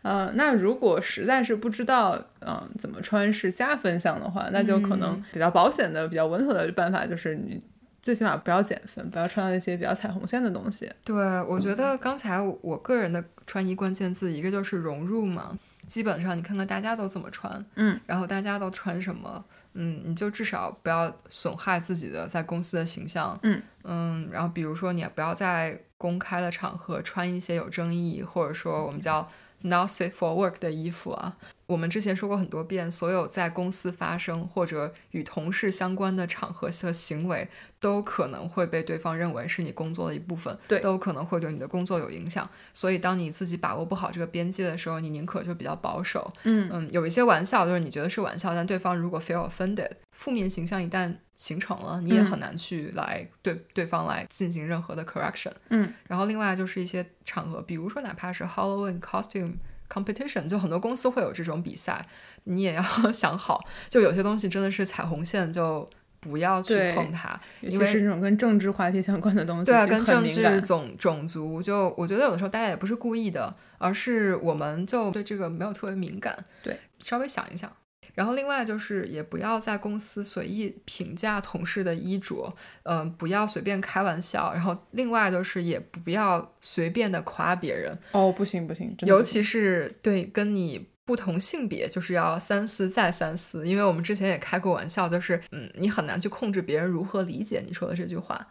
[0.03, 7.61] 嗯， 那如果实在是不知道嗯怎么穿是加分项的话，那就可能比较保险的、比较稳妥的办法就是你。
[8.03, 10.91] 最起码不要减分，不要穿到那些比较踩红线的东西。
[11.05, 15.59] 对，我觉得刚才我个人的穿衣关键字，一个就是融入嘛。
[15.87, 24.29] 基本上你看看大家都怎么穿，嗯，然后大家都穿什么，嗯，你就至少不要损害自己的在公司的形象，嗯嗯。
[24.31, 29.29] 然后比如说你也不要在公开的场合穿一些有争议，或者说我们叫
[29.63, 31.37] not safe for work 的衣服啊。
[31.67, 37.49] 我们之前说过很多遍，所有在公司发生或者与同事相关的场合和行为，
[37.79, 42.49] 都可能会被对方认为是你工作的一部分，对，都可能会对你的工作有影响。
[42.75, 46.33] 所以，当你自己把握不好这个边界的时候，你宁可就比较保守。
[46.43, 55.53] 嗯嗯，有一些玩笑就是你觉得是玩笑，但对方如果 feel offended，负面形象一旦形成了，你也很难去来对对方来进行任何的 correction。
[55.71, 59.55] 嗯，然后另外就是一些场合，比如说哪怕是 Halloween costume。
[59.93, 62.07] competition 就很多公司会有这种比赛，
[62.45, 77.73] 你也要 想好，就有些东西真的是踩红线，就不要去碰它，尤其是这种跟政治话题相关的东西，对啊，跟政治、种种族，就我觉得有的时候大家也不是故意的，而是我们就对这个没有特别敏感，对，稍微想一想。
[78.21, 84.53] 然后另外就是，也不要在公司随意评价同事的衣着，嗯，不要随便开玩笑。
[84.53, 87.99] 然后另外就是，也不要随便的夸别人。
[88.13, 93.67] 哦，不行不行，尤其是对跟你不同性别，就是要三思再三思。
[93.67, 98.47] 因为我们之前也开过玩笑，就是嗯，你很难去控制别人如何理解你说的这句话。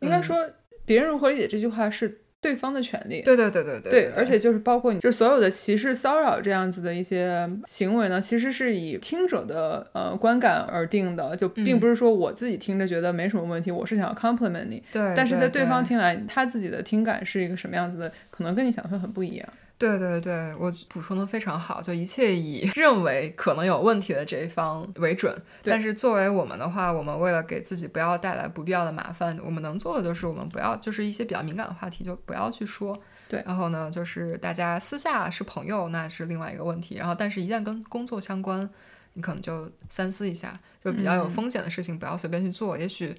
[0.00, 0.36] 应该说，
[0.84, 2.18] 别人如何理解这句话是。
[2.42, 19.48] 对方的权利，对对对对对对，而且就是包括你，就是所有的歧视、骚扰这样子的一些行为呢，其实是以听者的呃观感而定的，就并不是说我自己听着觉得没什么问题，我是想要 compliment 你，对，但是在对方听来，他自己的听感是一个什么样子的，可能跟你想的会很不一样。
[19.82, 25.36] 对对对，我补充的非常好，就一切以 认为可能有问题的这一方为准。
[25.64, 32.96] 但是作为我们的话，我们为了给自己不要带来不必要的麻烦，我们能做的就是我们不要，就是一些比较敏感的话题就不要去说。
[33.28, 36.94] 对，然后呢，就是大家私下是朋友，那是另外一个问题。
[36.94, 38.70] 然后，但是一旦跟工作相关，
[39.14, 42.78] 你可能就三思一下，就比较有风险的事情不要随便去做。
[42.78, 43.12] 也许。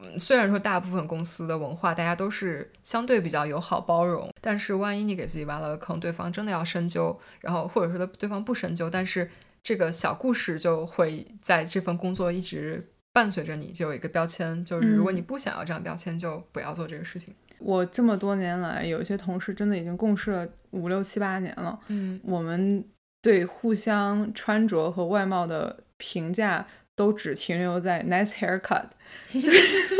[0.00, 9.30] 嗯，虽然说大部分公司的文化大家都是相对比较友好包容，但是万一你给自己挖了个坑，对方真的要深究，然后或者说对方不深究，但是
[9.62, 17.34] 这个小故事就会在这份工作一直伴随着你，就有一个标签，就是如果你不想要这样标签，就不要做这个事情。
[17.58, 22.84] 我这么多年来，有一些同事真的已经共事了五六七八年了，嗯，我们
[23.20, 26.66] 对互相穿着和外貌的评价
[26.96, 28.84] 都只停留在 nice haircut。
[29.32, 29.96] 就是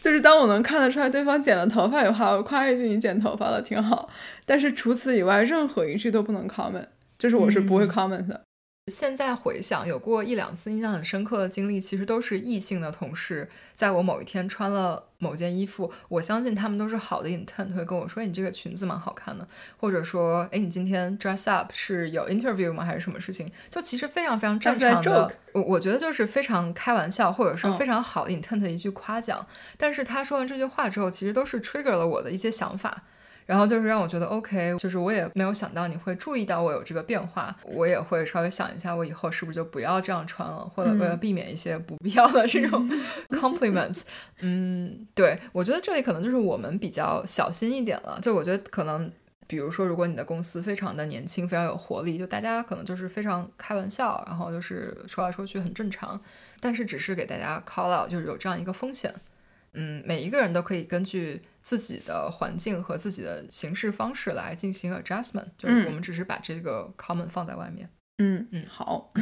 [0.00, 4.10] 就是，当我能看得出来对方剪了头发的话，我夸一句你剪头发了挺好。
[4.44, 6.86] 但是除此以外，任何一句都不能 comment，
[7.18, 8.42] 就是我是不会 comment 的。
[8.90, 19.46] 现在回想，有过一两次印象很深刻的经历，其实都是异性的同事，在我某一天穿了某件衣服，我相信他们都是好的 intent，会跟我说：“你这个裙子蛮好看的。”
[19.78, 22.84] 或者说：“哎，你今天 dress up 是有 interview 吗？
[22.84, 29.46] 还是什么事情？”就其实非常非常正常的，我我觉得就是非常开玩笑，或者说非常好的 intent 的一句夸奖。
[29.76, 33.04] 但是他说完这句话之后，其实都是 trigger 了我的一些想法。
[33.52, 42.88] 然后就是让我觉得 OK，就是我也没有想到你会注意到我有这个变化，我也会稍微想一下，我以后是不是就不要这样穿了，或者为了避免一些不必要的这种
[43.28, 44.04] compliments。
[44.40, 48.18] 嗯，对，我觉得这里可能就是我们比较小心一点了。
[48.22, 49.12] 就我觉得可能，
[49.46, 56.18] 比如说，如果你的公司非常的年轻，非常有活力，就大家可能就是非常开玩笑，然后就是说来说去很正常，
[56.58, 59.14] 但是只是给大家 call out，就是有这样一个风险。
[59.74, 67.88] 嗯，每一个人都可以根据自己的环境和自己的行事方式来进行 adjustment，就是我们只是把这个 common 放在外面。
[68.18, 69.12] 嗯嗯，好。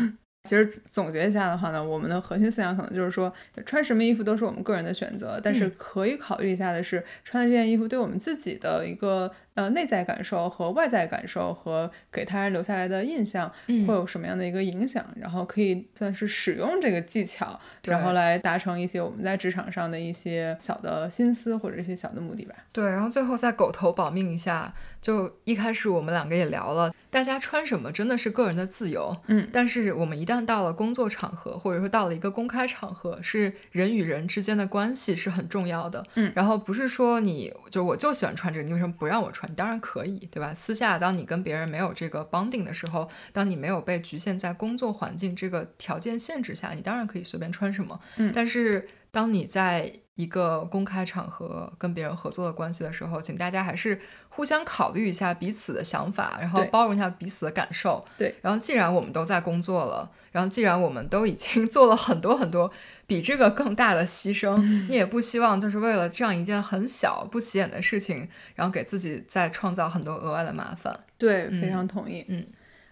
[0.45, 3.31] 其实总结一下的话呢，我们的核心思想可能就是说，
[3.67, 9.31] 穿什么衣服都是我们个人的选择，但是可以考虑一下的是，穿的这件衣服对我们自己的一个
[9.61, 22.55] 呃内在感受和外在感受和给他人留下来的印象会有什么样的一个影响，然后可以算是使用这个技巧，然后来达成一些我们在职场上的一些小的心思或者一些小的目的吧。
[22.73, 26.91] 对，然后最后再狗头保命一下，就一开始我们两个也聊了。
[27.11, 39.50] 大家穿什么真的是个人的自由，嗯，但是我们一旦到了工作场合，或者说到了一个公开场合，是人与人之间的关系是很重要的，嗯，然后不是说你就我就喜欢穿这个，你为什么不让我穿？
[39.55, 40.53] 当然可以，对吧？
[40.55, 54.01] 私下当你跟别人没有这个 bonding 的时候，当你没有被局限在工作环境这个条件限制下，你当然可以随便穿什么，嗯，但是当你在一个公开场合跟别人合作的关系的时候，请大家还是。
[54.33, 58.03] 互相考虑一下彼此的想法，然后包容一下彼此的感受。
[58.17, 62.71] 对，然后既然我们都在工作了，然后既然我们都已经 做了很多很多
[63.09, 64.57] 比这个更大的牺牲，
[64.89, 70.99] 你也不希望就是为了这样一件很小不起眼的事情，然后给自己再创造很多额外的麻烦。
[71.19, 72.25] 对，非常同意。
[72.29, 72.47] 嗯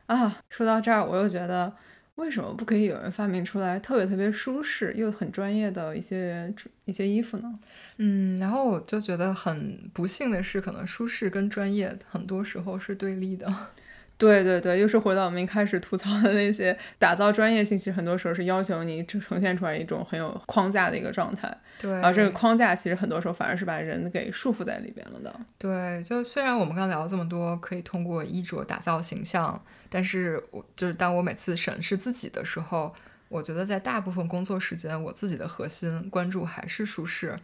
[0.06, 1.72] 啊，说到这儿，我又觉得。
[2.18, 6.52] 为什么不可以有人发明出来特别特别舒适又很专业的一些
[6.84, 7.54] 一些衣服呢？
[7.98, 13.46] 嗯，然后我就觉得很不幸的是，可能舒适跟专业很多时候是对立的。
[14.18, 21.56] 对对对，又是回到我们一开始吐槽的那些，打造专业性，其实很多时候是要求你呈现出来一种很有框架的一个状态。
[21.80, 25.40] 对，然后这个框架其实很多时候反而是把人给束缚在里边了的。
[25.56, 29.62] 对，就虽然我们刚聊了这么多，可以通过衣着打造形象。
[29.88, 32.94] 但是我就是当我每次审视自己的时候，
[33.28, 37.38] 我觉得在大部分工作时间，我自己的核心关注还是舒适。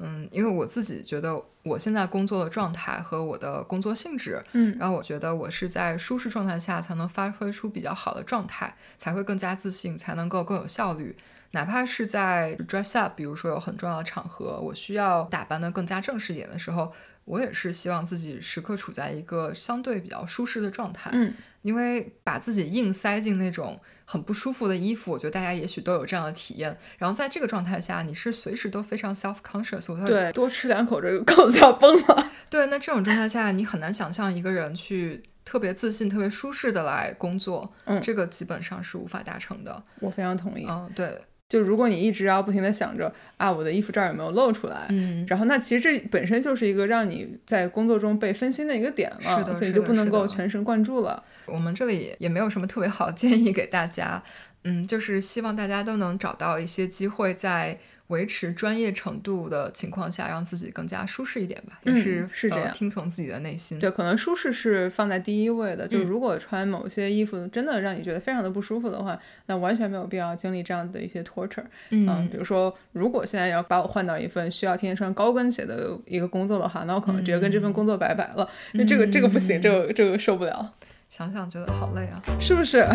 [0.00, 11.16] 嗯，因为我自己觉得我现在工作的状态和我的工作性质，嗯，然后我觉得我是在舒适状态下才能发挥出比较好的状态，才会更加自信，才能够更有效率。
[11.50, 16.92] 哪怕是在 dress up，比如说有很重要的场合，我需要打扮的更加正式一点的时候，
[17.24, 21.10] 我也是希望自己时刻处在一个相对比较舒适的状态。
[21.12, 21.34] 嗯。
[21.62, 26.76] 因为把自己硬塞进那种很不舒服的衣服，我觉得大家也许都有这样的体验。
[26.96, 30.06] 然后在这个状态下，你是随时都非常 self conscious 我。
[30.06, 32.30] 对，多吃两口这个口子要崩了。
[32.48, 37.72] 对，那这种状态下，你很难想象一个人去特别自信、特别舒适的来工作。
[37.84, 39.82] 嗯，这个基本上是无法达成的。
[40.00, 40.66] 我非常同意。
[40.68, 41.20] 嗯，对。
[41.48, 44.86] 就如果你一直要不停的想着啊，我的衣服这儿有没有露出来？
[44.90, 51.22] 嗯，然后那其实这本身就是一个让你在工作中被分心的一个点了，是的，所以就不能够全神贯注了。
[51.46, 54.22] 我们这里也没有什么特别好建议给大家，
[54.64, 57.78] 嗯，就是希望大家都能找到一些机会在
[58.08, 63.78] 维持专业程度的情况下，让自己更加舒适一点吧，也是是这样，听从自己的内心。
[63.78, 65.86] 对，可能舒适是放在第一位的。
[65.86, 71.64] 就如果穿某些衣服真的让你觉得非常的不舒服的话，那完全没有必要经历这样的一些 torture。
[71.90, 80.72] 嗯，比如说，如果现在要把我换到一份需要天天穿高跟鞋的一个工作的话，那我可能直接跟这份工作拜拜了，因为这个这个不行，这个这个受不了。
[81.08, 82.86] 想想觉得好累啊，是不是？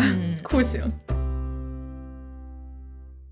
[0.42, 0.80] 酷刑。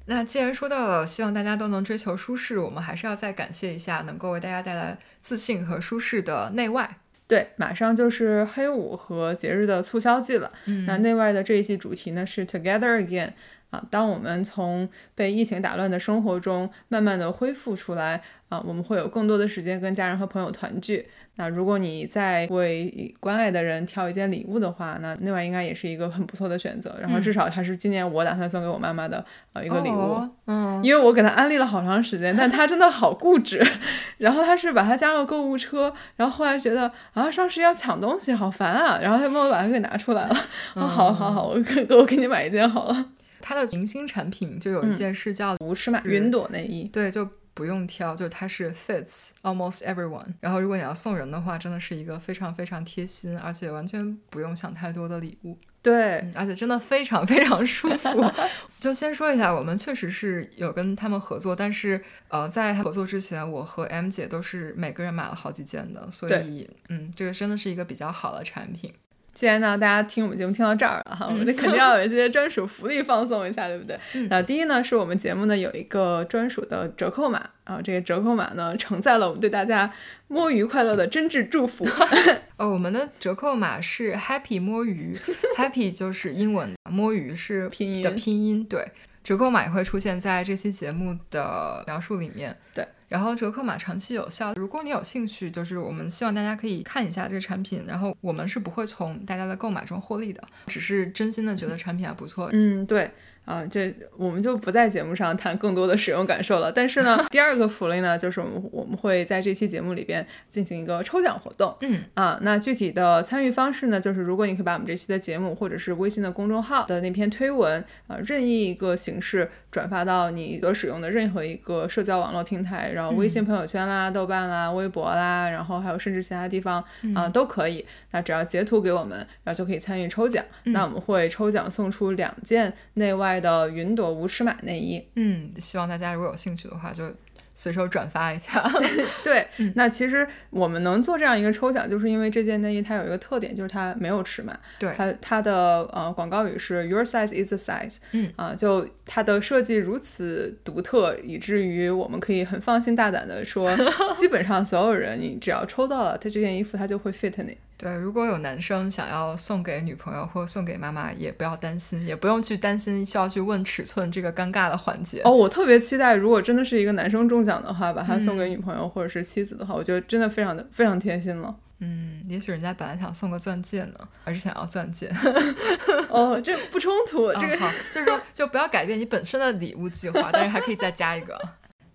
[0.07, 6.97] 那既然说到了，希望大家都能追求舒适，我们还是要再感谢一下能够为大家带来自信和舒适的内外。
[7.29, 10.53] 对，马上就是黑五和节日的促销季了。
[10.87, 13.33] 那内外的这一季主题呢是 Together Again。
[13.71, 21.09] 啊，当我们从被疫情打乱的生活中慢慢的恢复出来，啊，我们会有更多的时间跟家人和朋友团聚。
[21.37, 26.95] 那如果你在为关爱的人挑一件礼物的话，那内外应该也是一个很不错的选择。
[27.01, 29.25] 然后至少它是今年我打算送给我妈妈的
[29.55, 33.67] 呃一个礼物，嗯，因为我给她安利了好长时间，但她真的好固执。
[34.19, 40.37] 然后她是把它加入购物车，然后后来觉得啊双十一要抢东西好烦啊，然后她帮我把它给拿出来了。
[40.75, 43.07] 哦，好好好，我给 我给你买一件好了。
[43.41, 50.35] 它的明星产品就有一件是叫无尺码云朵内衣，对，就不用挑，就是它是 fits almost everyone。
[50.41, 55.59] 然后如果你要送人的话，真的是一个非常非常贴心，而且完全不用想太多的礼物。
[55.83, 58.33] 对，而且真的非常非常舒服。
[58.79, 68.93] 就先说一下，我们确实是有跟他们合作，但是呃，在合作之前，我和 M 姐都是每个人买了好几件的，所以嗯，这个真的是一个比较好的产品。
[69.35, 73.99] 既然呢，大家听我们节目听到这儿了哈，我们肯定要有一些专属福利放送一下，对不对？
[74.29, 79.93] 那第一呢，是我们节目呢有一个专属的折扣码，然后这个折扣码呢承载了我们对大家
[80.29, 81.87] 摸鱼快乐的真挚祝福。
[82.59, 85.19] 哦，我们的折扣码是 Happy 摸鱼，
[85.57, 88.87] Happy 就是英文，摸鱼是拼音的拼音，对。
[89.25, 92.85] 折扣码也会出现在这期节目的描述里面，对。
[93.13, 97.85] 然后折扣码长期有效，如果你有兴趣，就是我们希望大家可以看一下这个产品。
[97.87, 102.49] 然后我们是不会从大家的购买中获利的，只是真心的觉得产品还不错。
[102.53, 103.11] 嗯，对。
[103.45, 106.71] 啊，这我们就不在节目上谈更多的使用感受了。
[106.71, 111.77] 但是呢， 第二个福利呢，就是我们我们会在这期节目里边进行一个抽奖活动。
[111.81, 126.83] 嗯啊，那具体的参与方式呢，就是如果你可以把我们这期的节目或者是微信的公众号的那篇推文啊，任意一个形式转发到你所使用的任何一个社交网络平台，然后微信朋友圈啦、豆瓣啦、微博啦，然后还有甚至其他地方
[127.17, 127.85] 啊都可以。
[128.13, 130.45] 那只要截图给我们，然后就可以参与抽奖。
[130.65, 133.32] 那我们会抽奖送出两件内外。
[133.41, 137.11] 的云朵无尺码内衣，嗯，希望大家如果有兴趣的话，就
[137.55, 138.65] 随手转发一下。
[139.23, 144.59] 对，那其实我们能做这样一个抽奖，就是因为这件内衣它有一个特点，就是它没有尺码。
[144.79, 147.99] 对，它它的呃广告语是 Your size is the size。
[148.13, 153.71] 嗯啊，就它的设计如此独特，以至于我们可以很放心大胆的说，
[154.17, 157.57] 基本上所有人，你只要抽到了它这件衣服，它就会 fit 你。
[157.83, 165.21] 对，如果有男生想要送给女朋友或送给妈妈，也不要担心，也不用去担心需要去问尺寸这个尴尬的环节。
[165.25, 171.53] 哦，我特别期待，如果真的是一个男生中奖的话，把它送给女朋友或者是妻子的话，我觉得真的非常的非常贴心了。
[171.81, 175.13] 嗯，也许人家本来想送个钻戒呢，还是想要钻戒。
[176.09, 181.37] 哦，这不冲突，这个好，就是说就不要改变你本身的礼物计划，但是还可以再加一个。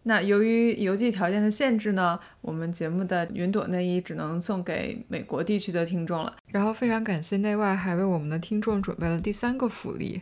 [0.07, 6.33] 那由于邮寄条件的限制呢，我们节目的云朵内衣只能送给美国地区的听众了。
[6.47, 10.21] 然后非常感谢内外还为我们的听众准备了第三个福利，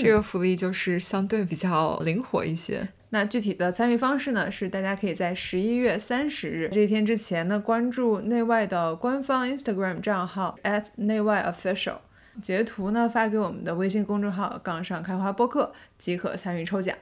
[0.00, 2.88] 这个福利就是相对比较灵活一些。
[3.10, 11.98] 那具体的参与方式呢，是大家可以在十一月三十日这一天之前呢，关注内外的官方 Instagram 账号 at 内外 official，
[12.42, 16.96] 截图呢发给我们的微信公众号杠上开花播客即可参与抽奖。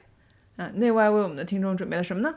[0.59, 2.35] 啊，内外为我们的听众准备了什么呢？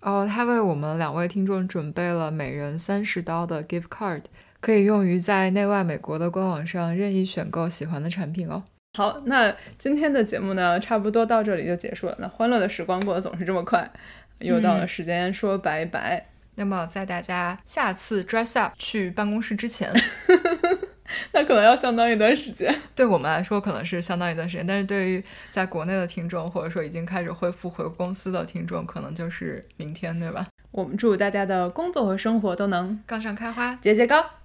[0.00, 4.22] 哦，他为我们两位听众准备了每人三十刀的 gift card，
[4.60, 8.62] 可以用于在内外美国的官网上任意选购喜欢的产品哦。
[8.96, 12.16] 好，那今天的节目呢，差不多到这里就结束了。
[12.20, 13.90] 那欢乐的时光过得总是这么快，
[14.38, 16.28] 又到了时间说拜拜。
[16.54, 19.92] 那么在大家下次 dress up 去办公室之前。
[21.32, 30.46] 那可能要相当一段时间，对我们来说可能是相当一段时间，但是对于在国内的听众，或者说已经开始恢复回公司的听众，可能就是明天，对吧？
[30.70, 34.35] 我们祝大家的工作和生活都能杠上开花，节节高。